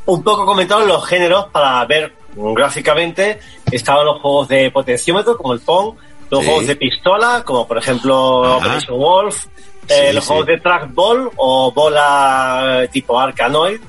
[0.07, 3.41] Un poco comentado los géneros para ver gráficamente.
[3.71, 5.95] Estaban los juegos de potenciómetro, como el Pong,
[6.31, 9.47] los juegos de pistola, como por ejemplo Operation Wolf,
[9.89, 13.81] eh, los juegos de trackball o bola tipo Arcanoid.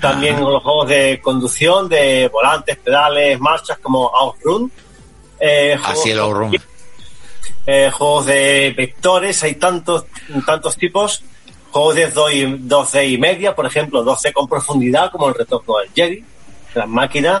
[0.00, 4.70] También los juegos de conducción, de volantes, pedales, marchas como Outrun.
[5.40, 6.56] Eh, Así el Outrun.
[7.70, 10.06] Eh, juegos de vectores, hay tantos,
[10.46, 11.22] tantos tipos.
[11.70, 16.24] Juegos de 2D y media, por ejemplo, 12 con profundidad, como el retorno del Jedi,
[16.74, 17.40] las máquinas.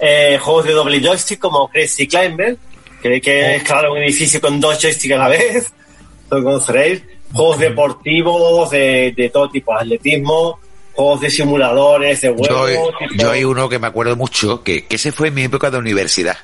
[0.00, 2.56] Eh, juegos de doble joystick, como Crazy Climber,
[3.00, 5.72] que, que es claro un edificio con dos joysticks a la vez,
[6.30, 10.58] lo conoceréis juegos deportivos de, todo tipo, atletismo,
[10.94, 12.92] juegos de simuladores, de juegos.
[13.16, 15.78] Yo, hay uno que me acuerdo mucho, que, que ese fue en mi época de
[15.78, 16.38] universidad,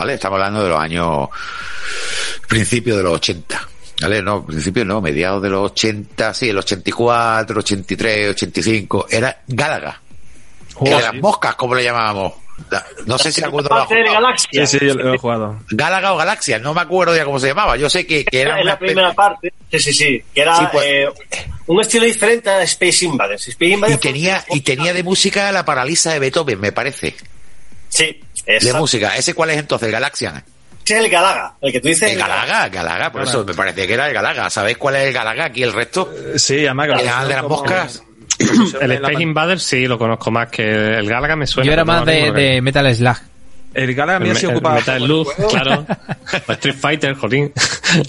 [0.00, 0.14] ¿vale?
[0.14, 1.28] Estamos hablando de los años,
[2.48, 3.68] principios de los 80.
[4.00, 4.22] ¿Vale?
[4.22, 10.00] No, principio no, mediados de los 80, sí, el 84, 83, 85, era Gálaga.
[10.80, 12.32] de las moscas, como le llamábamos.
[13.04, 14.36] No sé si alguno lo ha jugado.
[14.50, 15.58] Sí, sí, yo lo he jugado.
[15.70, 17.76] Gálaga o Galaxia, no me acuerdo ya cómo se llamaba.
[17.76, 18.62] Yo sé que, que era.
[18.64, 19.52] la primera parte.
[19.70, 20.24] Sí, sí, sí.
[20.34, 21.08] Que era pues, eh,
[21.66, 23.48] un estilo diferente a Space Invaders.
[23.48, 27.14] Space Invaders y tenía, y tenía de música la paralisa de Beethoven, me parece.
[27.90, 29.16] Sí, De música.
[29.16, 29.86] ¿Ese cuál es entonces?
[29.86, 30.44] ¿El Galaxian?
[30.84, 32.10] Sí, el Galaga, el que tú dices.
[32.10, 34.50] El Galaga, Galaga, por eso me parecía que era el Galaga.
[34.50, 36.12] ¿Sabéis cuál es el Galaga aquí el resto?
[36.36, 38.02] Sí, además El de las moscas.
[38.80, 41.66] El Space Invaders sí lo conozco más que el Galaga me suena.
[41.66, 43.16] Yo era más de, de Metal Slug.
[43.72, 44.76] El Galaga me se ocupaba.
[44.76, 45.86] Metal Slug, claro.
[46.48, 47.52] O Street Fighter, jolín.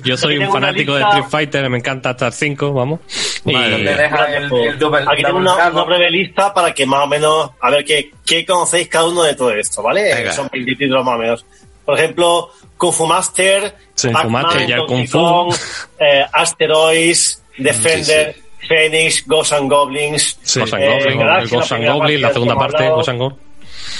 [0.04, 3.00] Yo soy un fanático de Street Fighter, me encanta hasta el 5, vamos.
[3.46, 3.56] Y...
[3.56, 8.46] Aquí tengo una, una, breve lista para que más o menos, a ver qué, qué
[8.46, 10.14] conocéis cada uno de todo esto, ¿vale?
[10.16, 10.32] Venga.
[10.32, 11.46] Son 20 títulos más o menos.
[11.86, 15.20] Por ejemplo, Kung Fu Master, Sí, Master, ya el Donkey Kung Fu.
[15.20, 15.56] Kong,
[16.00, 18.36] eh, Asteroids, Defender,
[18.68, 22.34] Phoenix, Ghosts and Goblins, Ghost and eh, Goblin, el Galaxy, Ghost and primera Goblin, la
[22.34, 23.40] segunda parte, hablado, Ghost and Goblin.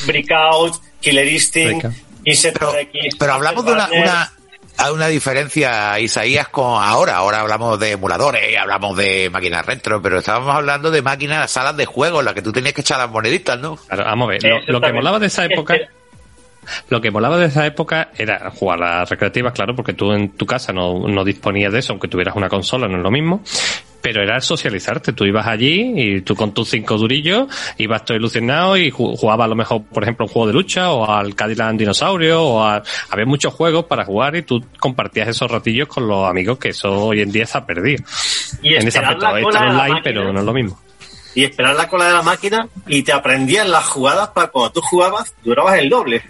[0.08, 1.88] Breakout, Killer Instinct.
[3.20, 4.32] Pero hablamos de una, una,
[4.78, 7.18] hay una diferencia, Isaías, con ahora.
[7.18, 11.86] Ahora hablamos de emuladores, hablamos de máquinas retro, pero estábamos hablando de máquinas, salas de
[11.86, 13.76] juego, en las que tú tenías que echar las moneditas, ¿no?
[13.76, 15.76] Claro, vamos a ver, lo, lo que molaba de esa época,
[16.90, 20.30] lo que molaba de esa época era jugar a las recreativas, claro, porque tú en
[20.38, 23.44] tu casa no, no disponías de eso, aunque tuvieras una consola, no es lo mismo.
[24.02, 27.48] Pero era socializarte, tú ibas allí y tú con tus cinco durillos
[27.78, 30.92] ibas todo ilusionado y ju- jugabas a lo mejor, por ejemplo, un juego de lucha
[30.92, 35.50] o al Cadillac Dinosaurio o a, había muchos juegos para jugar y tú compartías esos
[35.52, 38.04] ratillos con los amigos que eso hoy en día se ha perdido.
[38.64, 40.80] Y en ese aspecto, la online, pero no es lo mismo.
[41.34, 44.82] y esperar la cola de la máquina y te aprendías las jugadas para cuando tú
[44.82, 46.24] jugabas durabas el doble.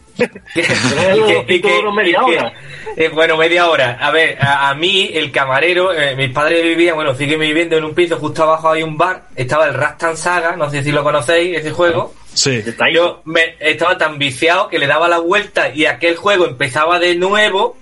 [2.98, 3.98] Eh, bueno, media hora.
[4.02, 7.86] A ver, a, a mí, el camarero, eh, mis padres vivían, bueno, siguen viviendo en
[7.86, 11.04] un piso, justo abajo hay un bar, estaba el Rastan Saga, no sé si lo
[11.04, 12.14] conocéis, ese juego.
[12.34, 12.64] Sí.
[12.94, 17.16] Yo me, estaba tan viciado que le daba la vuelta y aquel juego empezaba de
[17.16, 17.78] nuevo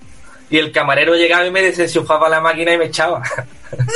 [0.50, 3.22] y el camarero llegaba y me desenchufaba la máquina y me echaba.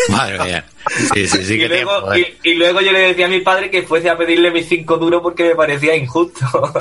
[0.08, 0.64] Madre mía.
[1.12, 2.36] Sí, sí, sí, y, que luego, tiempo, ¿eh?
[2.44, 4.96] y, y luego yo le decía a mi padre que fuese a pedirle mis cinco
[4.96, 6.46] duros porque me parecía injusto.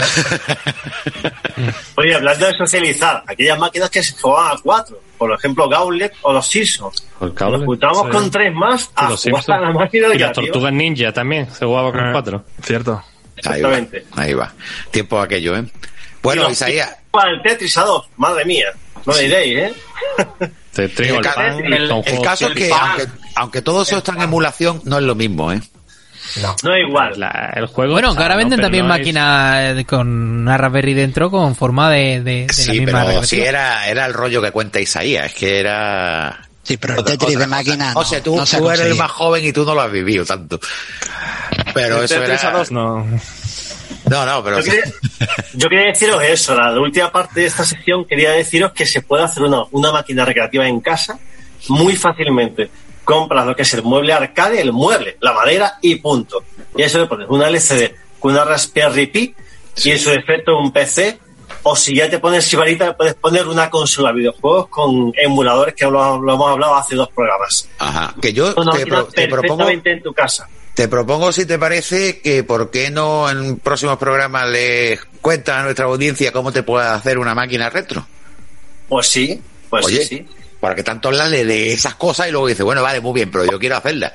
[1.96, 6.34] Oye, hablando de socializar, aquellas máquinas que se jugaban a cuatro, por ejemplo Gauntlet o
[6.34, 7.08] los Simpsons.
[7.36, 7.58] Cable.
[7.60, 8.10] Nos juntamos Sí.
[8.12, 9.50] con tres más a Los jugar Simpsons.
[9.50, 12.10] a la máquina y las tortugas ninja también, se jugaba con Ah.
[12.12, 12.44] cuatro.
[12.62, 12.92] Cierto.
[13.46, 14.06] Ahí va, Exactamente.
[14.16, 14.54] ahí va.
[14.92, 15.64] Tiempo aquello, ¿eh?
[16.22, 18.68] Bueno, Isaías, Para el Tetris a dos, madre mía.
[19.06, 19.74] No diréis, ¿eh?
[20.74, 23.84] Te el, el ca- pan, el- son el juegos caso es que, aunque, aunque todo
[23.84, 25.62] eso está en emulación, no es lo mismo, ¿eh?
[26.42, 26.56] no.
[26.64, 27.14] No es igual.
[27.20, 31.30] La- el juego Bueno, que ahora venden también no máquinas eh, con una Raspberry dentro
[31.30, 34.52] con forma de, de, de la Sí, misma pero sí era, era el rollo que
[34.52, 36.40] cuenta Isaías, es que era...
[36.64, 38.96] Sí, pero el Tetris de máquina no, o sea, tú, no se tú eres el
[38.96, 40.62] más joven y tú no lo has vivido tanto.
[41.74, 42.50] Pero El eso Tetris era...
[42.50, 43.06] a dos no.
[44.10, 44.60] No, no, pero...
[44.60, 44.84] Yo quería,
[45.54, 49.24] yo quería deciros eso, la última parte de esta sección quería deciros que se puede
[49.24, 51.18] hacer una, una máquina recreativa en casa
[51.70, 52.70] muy fácilmente.
[53.06, 56.44] Compras lo que es el mueble arcade, el mueble, la madera y punto.
[56.76, 59.36] Y eso le pones una LCD con una Raspberry Pi
[59.84, 61.20] y en su defecto un PC.
[61.66, 65.74] O si ya te pones sibarita, le puedes poner una consola de videojuegos con emuladores
[65.76, 67.70] que lo, lo hemos hablado hace dos programas.
[67.80, 69.70] Ajá, que yo Una te, máquina pro- te propongo...
[69.70, 70.48] en tu casa.
[70.74, 75.64] Te propongo, si te parece, que por qué no en próximos programas les cuentas a
[75.64, 78.06] nuestra audiencia cómo te puedes hacer una máquina retro.
[78.90, 80.28] Pues sí, pues Oye, sí, sí.
[80.60, 83.60] porque tanto hablarle de esas cosas y luego dice, bueno, vale, muy bien, pero yo
[83.60, 84.12] quiero hacerla.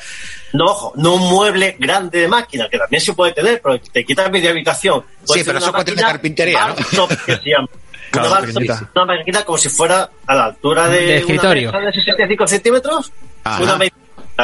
[0.53, 4.05] No, ojo, no un mueble grande de máquina, que también se puede tener, pero te
[4.05, 5.05] quitas media habitación.
[5.27, 6.75] Puede Sí, pero eso una es cuestión de carpintería, ¿no?
[6.77, 7.69] que se llama.
[8.11, 11.71] Claro, una, una máquina como si fuera a la altura de, De una escritorio.
[11.73, 13.13] mesa de 65 centímetros,
[13.45, 13.63] Ajá.
[13.63, 13.77] una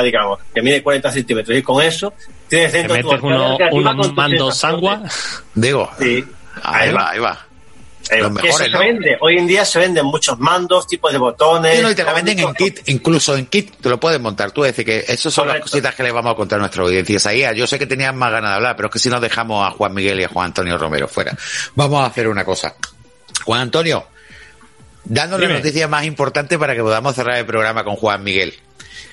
[0.03, 1.57] digamos, que mide 40 centímetros.
[1.57, 2.12] Y con eso
[2.49, 5.03] tienes dentro tu metes arcade uno- unos mandos sangua.
[5.55, 6.24] Digo, Sí.
[6.62, 7.47] ahí va, ahí va.
[8.11, 8.78] Eh, eso mejores, se ¿no?
[8.80, 9.16] vende.
[9.20, 11.76] Hoy en día se venden muchos mandos, tipos de botones.
[11.78, 14.51] Sí, no, y te la venden en kit, incluso en kit, te lo puedes montar.
[14.53, 17.16] Tú decir que esas son las cositas que le vamos a contar a nuestra audiencia.
[17.16, 19.66] Isaías, yo sé que tenías más ganas de hablar, pero es que si no dejamos
[19.66, 21.34] a Juan Miguel y a Juan Antonio Romero fuera.
[21.76, 22.74] Vamos a hacer una cosa.
[23.47, 24.07] Juan Antonio,
[25.05, 25.59] danos la Dime.
[25.61, 28.53] noticia más importante para que podamos cerrar el programa con Juan Miguel.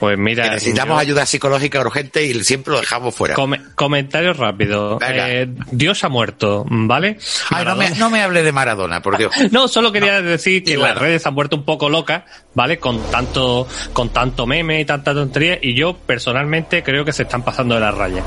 [0.02, 3.36] Pues mira, Que necesitamos yo- ayuda psicológica urgente y siempre lo dejamos fuera.
[3.36, 4.97] come- comentario rápido.
[5.08, 7.20] Eh, Dios ha muerto, ¿vale?
[7.52, 9.32] Ay, no me, no me hable de Maradona, por Dios.
[9.52, 12.24] No, solo quería decir que las redes han vuelto un poco locas,
[12.56, 12.80] ¿vale?
[12.80, 17.43] Con tanto, con tanto meme y tanta tontería, y yo personalmente creo que se están
[17.43, 18.24] pasando de la raya.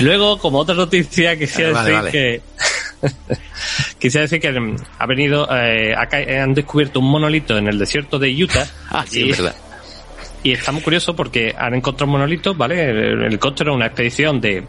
[0.00, 2.10] Luego, como otra noticia, quisiera Vale, decir vale.
[2.10, 2.42] que
[4.00, 8.30] quisiera decir que ha venido, eh, acá han descubierto un monolito en el desierto de
[8.42, 8.66] Utah.
[8.90, 9.54] Ah, sí, es verdad.
[10.42, 12.90] Y está muy curioso porque han encontrado un monolito, ¿vale?
[12.90, 14.64] El el helicóptero, una expedición de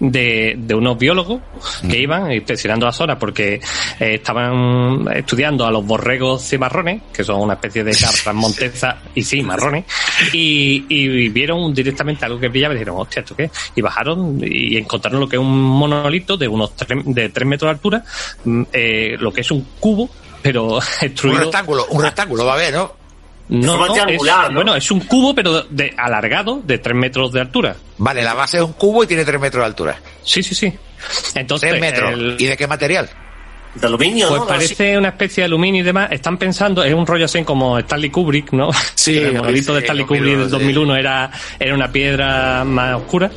[0.00, 1.40] de, de unos biólogos
[1.88, 7.40] que iban inspeccionando la zona porque eh, estaban estudiando a los borregos cimarrones, que son
[7.40, 9.84] una especie de cartas monteza y sí, marrones,
[10.32, 13.50] y, y vieron directamente algo que brillaba y dijeron, hostia, ¿esto qué?
[13.74, 17.68] Y bajaron y encontraron lo que es un monolito de unos tres, de 3 metros
[17.68, 18.04] de altura,
[18.44, 20.08] mm, eh, lo que es un cubo,
[20.42, 20.78] pero
[21.24, 22.97] Un rectángulo, un rectángulo va a ver, ¿no?
[23.48, 24.18] No, no, es,
[24.52, 27.76] bueno, es un cubo, pero de alargado de 3 metros de altura.
[27.96, 29.98] Vale, la base es un cubo y tiene 3 metros de altura.
[30.22, 30.72] Sí, sí, sí.
[31.34, 32.34] Entonces, 3 metros.
[32.38, 33.08] ¿Y de qué material?
[33.74, 36.08] De aluminio, Pues parece una especie de aluminio y demás.
[36.10, 38.70] Están pensando, es un rollo así como Stanley Kubrick, ¿no?
[38.94, 40.50] Sí, el modelito de Stanley 2001, Kubrick del sí.
[40.64, 41.30] 2001 era,
[41.60, 43.30] era una piedra más oscura.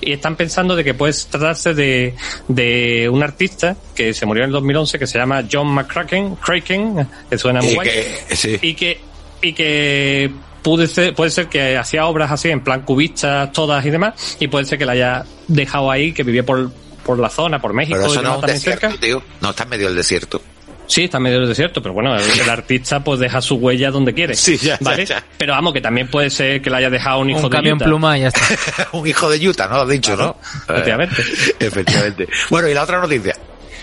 [0.00, 2.14] Y están pensando de que puede tratarse de,
[2.48, 7.06] de un artista que se murió en el 2011 que se llama John McCracken, Kraken,
[7.30, 7.88] que suena muy Y guay.
[7.88, 8.58] que- sí.
[8.62, 9.00] Y que,
[9.42, 10.30] y que
[10.62, 14.36] puede ser, puede ser que hacía obras así en plan cubistas todas y demás.
[14.40, 16.70] Y puede ser que la haya dejado ahí, que vivía por,
[17.04, 19.00] por la zona, por México Pero y eso no es desierto, cerca.
[19.00, 19.22] tío.
[19.40, 20.40] No, está en medio del desierto.
[20.86, 23.90] Sí, está en medio del desierto, pero bueno, el, el artista pues deja su huella
[23.90, 24.34] donde quiere.
[24.34, 25.06] Sí, ya, ¿vale?
[25.06, 25.24] ya.
[25.38, 27.76] Pero vamos, que también puede ser que le haya dejado un hijo Un de camión
[27.76, 27.84] Utah.
[27.86, 28.88] pluma y ya está.
[28.92, 29.76] un hijo de Utah, ¿no?
[29.76, 30.36] Lo has dicho, ¿no?
[30.68, 31.22] Efectivamente.
[31.60, 32.28] Efectivamente.
[32.50, 33.34] Bueno, y la otra noticia.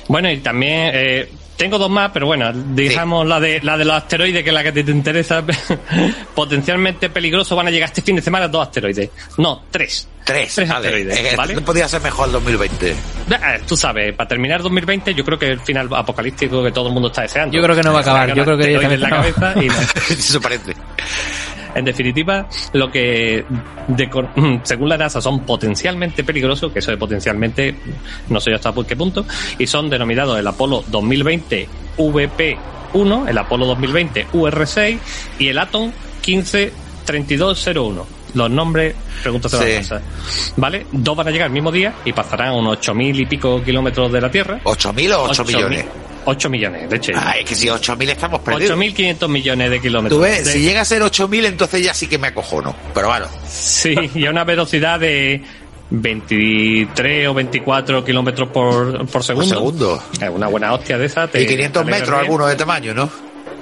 [0.07, 1.29] Bueno, y también eh,
[1.59, 4.63] tengo dos más, pero bueno, digamos la de la de los asteroides, que es la
[4.63, 5.43] que te, te interesa.
[6.33, 9.09] Potencialmente peligroso van a llegar este fin de semana dos asteroides.
[9.37, 10.07] No, tres.
[10.23, 10.55] Tres.
[10.55, 10.87] Tres vale.
[10.87, 11.55] asteroides, Es que ¿vale?
[11.55, 12.91] No podía ser mejor el 2020.
[12.91, 12.95] Eh,
[13.67, 17.09] Tú sabes, para terminar 2020, yo creo que el final apocalíptico que todo el mundo
[17.09, 17.53] está deseando.
[17.53, 19.67] Yo creo que no va a acabar, yo creo que Asteroides en la cabeza y
[20.13, 20.75] Eso parece.
[21.79, 23.45] En definitiva, lo que
[23.87, 24.09] de
[24.63, 27.73] según la NASA son potencialmente peligrosos, que eso de potencialmente
[28.27, 29.25] no sé hasta por qué punto,
[29.57, 34.99] y son denominados el Apolo 2020 VP1, el Apolo 2020 UR6
[35.39, 35.91] y el Atom
[36.25, 38.07] 153201.
[38.35, 39.65] Los nombres, pregúntate a Sí.
[39.69, 40.01] la NASA.
[40.57, 40.85] ¿Vale?
[40.91, 44.21] Dos van a llegar el mismo día y pasarán unos 8.000 y pico kilómetros de
[44.21, 44.59] la Tierra.
[44.63, 45.85] ¿8.000 o 8 millones?
[46.29, 47.11] 8 millones, de hecho.
[47.15, 48.77] Ah, es que si 8.000 estamos perdidos.
[48.77, 50.17] 8.500 millones de kilómetros.
[50.19, 52.75] Tú ves, De- si llega a ser 8.000, entonces ya sí que me acojono.
[52.93, 55.41] Pero bueno, Sí, y a una velocidad de
[55.91, 59.49] 23 o 24 kilómetros por, por segundo.
[59.55, 60.03] segundo.
[60.21, 61.27] Es una buena hostia de esa.
[61.27, 63.09] te- y 500 te metros algunos de tamaño, ¿no?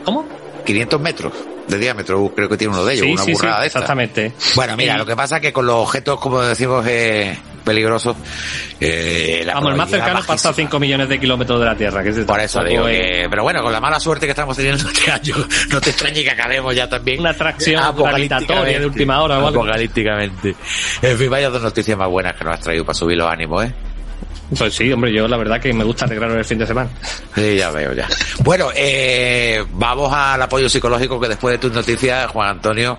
[0.03, 0.26] ¿Cómo?
[0.65, 1.34] 500 metros
[1.68, 4.34] de diámetro, creo que tiene uno de ellos, Sí, una sí, sí, burrada de exactamente.
[4.55, 8.15] Bueno, mira, lo que pasa es que con los objetos, como decimos, eh, peligrosos,
[8.80, 10.70] eh, la Vamos, el más cercano pasa a bajísima.
[10.70, 12.01] 5 millones de kilómetros de la Tierra.
[12.03, 14.55] Que ese Por eso digo es que, pero bueno, con la mala suerte que estamos
[14.55, 15.36] teniendo este año,
[15.70, 17.20] no te extrañe que acabemos ya también.
[17.20, 19.38] Una atracción gravitatoria de última hora.
[19.38, 20.55] Apocalípticamente.
[21.01, 23.65] En fin, vaya dos noticias más buenas que nos has traído para subir los ánimos,
[23.65, 23.74] ¿eh?
[24.58, 26.90] Pues sí, hombre, yo la verdad que me gusta alegraros el fin de semana.
[27.36, 28.08] Sí, ya veo, ya.
[28.40, 32.98] Bueno, eh, vamos al apoyo psicológico que después de tus noticias, Juan Antonio,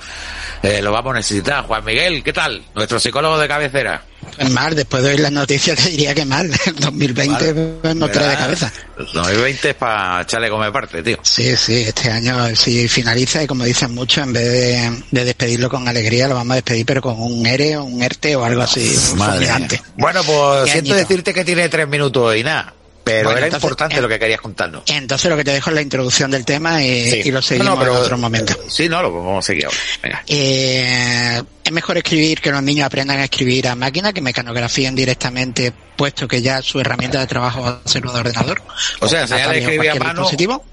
[0.62, 1.64] eh, lo vamos a necesitar.
[1.64, 2.62] Juan Miguel, ¿qué tal?
[2.74, 4.03] Nuestro psicólogo de cabecera.
[4.37, 6.51] Pues mal, después de oír las noticias te diría que mal.
[6.66, 8.72] El 2020 pues, nos trae de cabeza.
[8.97, 11.18] 2020 es para echarle come parte, tío.
[11.22, 15.68] Sí, sí, este año si finaliza y como dicen muchos, en vez de, de despedirlo
[15.68, 18.62] con alegría, lo vamos a despedir pero con un ERE o un ERTE o algo
[18.62, 19.49] así Madre.
[19.97, 20.95] Bueno, pues siento añito.
[20.95, 22.74] decirte que tiene tres minutos y nada.
[23.09, 24.82] Pero Bueno, era entonces, importante eh, lo que querías contarnos.
[24.86, 27.20] Entonces lo que te dejo es la introducción del tema y, Sí.
[27.24, 28.54] y lo seguimos No, no, pero- en otro momento.
[28.68, 29.76] Sí, no, lo vamos a seguir ahora.
[30.02, 30.22] Venga.
[30.26, 35.72] Eh, es mejor escribir que los niños aprendan a escribir a máquina que mecanografíen directamente,
[35.96, 38.62] puesto que ya su herramienta de trabajo va a ser un ordenador.
[39.00, 40.20] O sea, enseñar a escribir a mano.
[40.20, 40.64] dispositivo.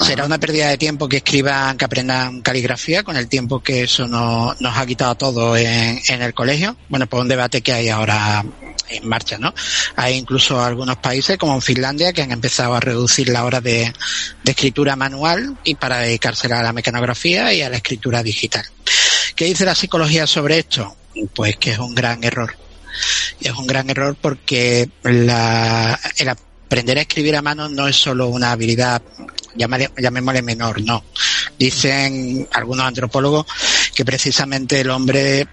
[0.00, 4.06] Será una pérdida de tiempo que escriban, que aprendan caligrafía con el tiempo que eso
[4.06, 6.76] no- nos ha quitado a todos en, en el colegio.
[6.88, 8.44] Bueno, pues un debate que hay ahora
[8.88, 9.52] en marcha, ¿no?
[9.96, 13.92] Hay incluso algunos países como Finlandia que han empezado a reducir la hora de,
[14.44, 18.64] escritura manual y para dedicársela a la mecanografía y a la escritura digital.
[19.34, 20.96] ¿Qué dice la psicología sobre esto?
[21.34, 22.56] Pues que es un gran error.
[23.40, 25.98] Es un gran error porque la,
[26.66, 29.00] aprender a escribir a mano no es solo una habilidad,
[29.56, 31.04] llamémosle menor, no.
[31.58, 33.46] Dicen algunos antropólogos
[33.94, 35.46] que precisamente el hombre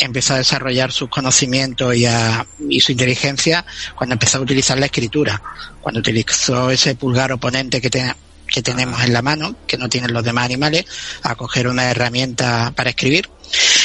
[0.00, 4.86] empezó a desarrollar sus conocimientos y, a- y su inteligencia cuando empezó a utilizar la
[4.86, 5.40] escritura,
[5.80, 8.14] cuando utilizó ese pulgar oponente que, te-
[8.48, 10.86] que tenemos en la mano, que no tienen los demás animales,
[11.22, 13.28] a coger una herramienta para escribir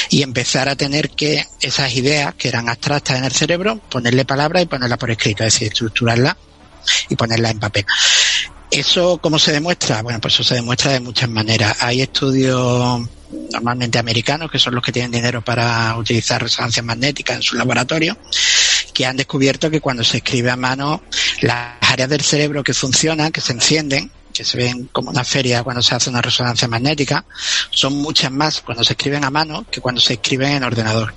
[0.09, 4.63] y empezar a tener que esas ideas que eran abstractas en el cerebro, ponerle palabras
[4.63, 6.35] y ponerlas por escrito, es decir, estructurarlas
[7.09, 7.85] y ponerlas en papel.
[8.71, 10.01] ¿Eso cómo se demuestra?
[10.01, 11.77] Bueno, pues eso se demuestra de muchas maneras.
[11.81, 13.01] Hay estudios
[13.51, 18.17] normalmente americanos, que son los que tienen dinero para utilizar resonancias magnéticas en su laboratorio,
[18.93, 21.03] que han descubierto que cuando se escribe a mano,
[21.41, 25.63] las áreas del cerebro que funcionan, que se encienden, que se ven como una feria
[25.63, 27.25] cuando se hace una resonancia magnética,
[27.69, 31.13] son muchas más cuando se escriben a mano que cuando se escriben en ordenador.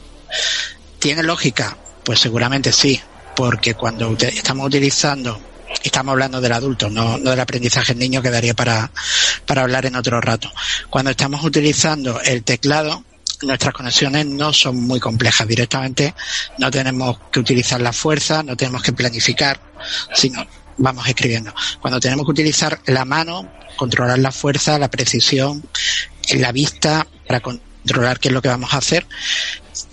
[0.98, 1.76] ¿Tiene lógica?
[2.04, 3.00] Pues seguramente sí,
[3.34, 5.40] porque cuando estamos utilizando,
[5.82, 8.90] estamos hablando del adulto, no, del aprendizaje en niño, quedaría para,
[9.46, 10.50] para hablar en otro rato.
[10.90, 13.04] Cuando estamos utilizando el teclado,
[13.42, 15.46] nuestras conexiones no son muy complejas.
[15.46, 16.14] Directamente
[16.58, 19.60] no tenemos que utilizar la fuerza, no tenemos que planificar,
[20.14, 20.46] sino
[20.78, 21.54] vamos escribiendo.
[21.80, 25.62] Cuando tenemos que utilizar la mano, controlar la fuerza, la precisión,
[26.34, 29.06] la vista, para controlar qué es lo que vamos a hacer,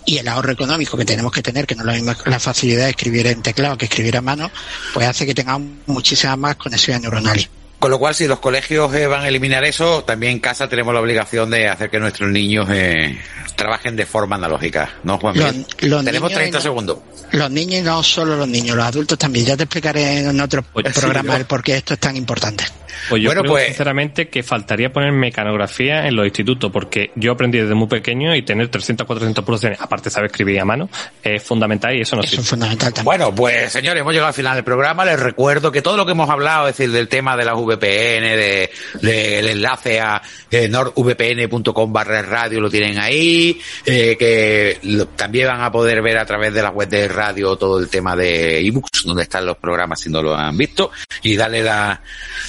[0.06, 2.86] y el ahorro económico que tenemos que tener, que no es la misma la facilidad
[2.86, 4.51] de escribir en teclado que escribir a mano,
[4.93, 7.49] pues hace que tengamos muchísimas más conexiones neuronales.
[7.84, 10.93] Con lo cual, si los colegios eh, van a eliminar eso, también en casa tenemos
[10.93, 13.20] la obligación de hacer que nuestros niños eh,
[13.58, 15.66] trabajen de forma analógica, ¿no, Juan?
[15.78, 16.99] tenemos 30 segundos.
[17.32, 19.47] Los niños y no solo los niños, los adultos también.
[19.47, 22.64] Ya te explicaré en otro pues programa el por qué esto es tan importante.
[23.10, 27.60] Pues yo creo pues- sinceramente que faltaría poner mecanografía en los institutos, porque yo aprendí
[27.60, 30.89] desde muy pequeño y tener 300, 400 producciones, aparte de saber escribir a mano,
[31.22, 33.06] es fundamental y eso no es fundamental también.
[33.06, 35.06] Bueno, pues señores, hemos llegado al final del programa.
[35.06, 38.38] Les recuerdo que todo lo que hemos hablado, es decir, del tema de las VPN,
[38.38, 38.70] del
[39.02, 44.80] de, enlace a eh, nordvpn.com barra radio, lo tienen ahí, eh, que
[45.16, 48.16] también van a poder ver a través de la web de radio todo el tema
[48.16, 50.91] de ebooks, donde están los programas si no lo han visto,
[51.22, 52.02] y darle la,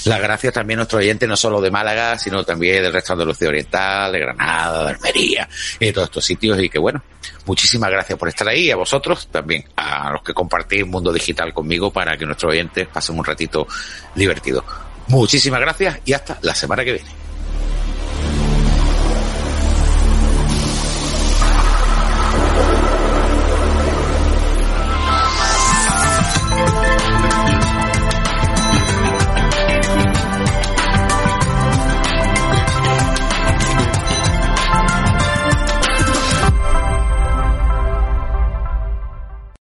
[0.05, 3.22] la gracias también a nuestros oyentes, no solo de Málaga, sino también del resto de
[3.22, 6.61] Andalucía Oriental, de Granada, de Almería, y de todos estos sitios.
[6.61, 7.01] Y que bueno,
[7.47, 11.93] muchísimas gracias por estar ahí, a vosotros, también a los que compartís Mundo Digital conmigo
[11.93, 13.68] para que nuestros oyentes pasen un ratito
[14.12, 14.64] divertido.
[15.07, 17.24] Muchísimas gracias y hasta la semana que viene.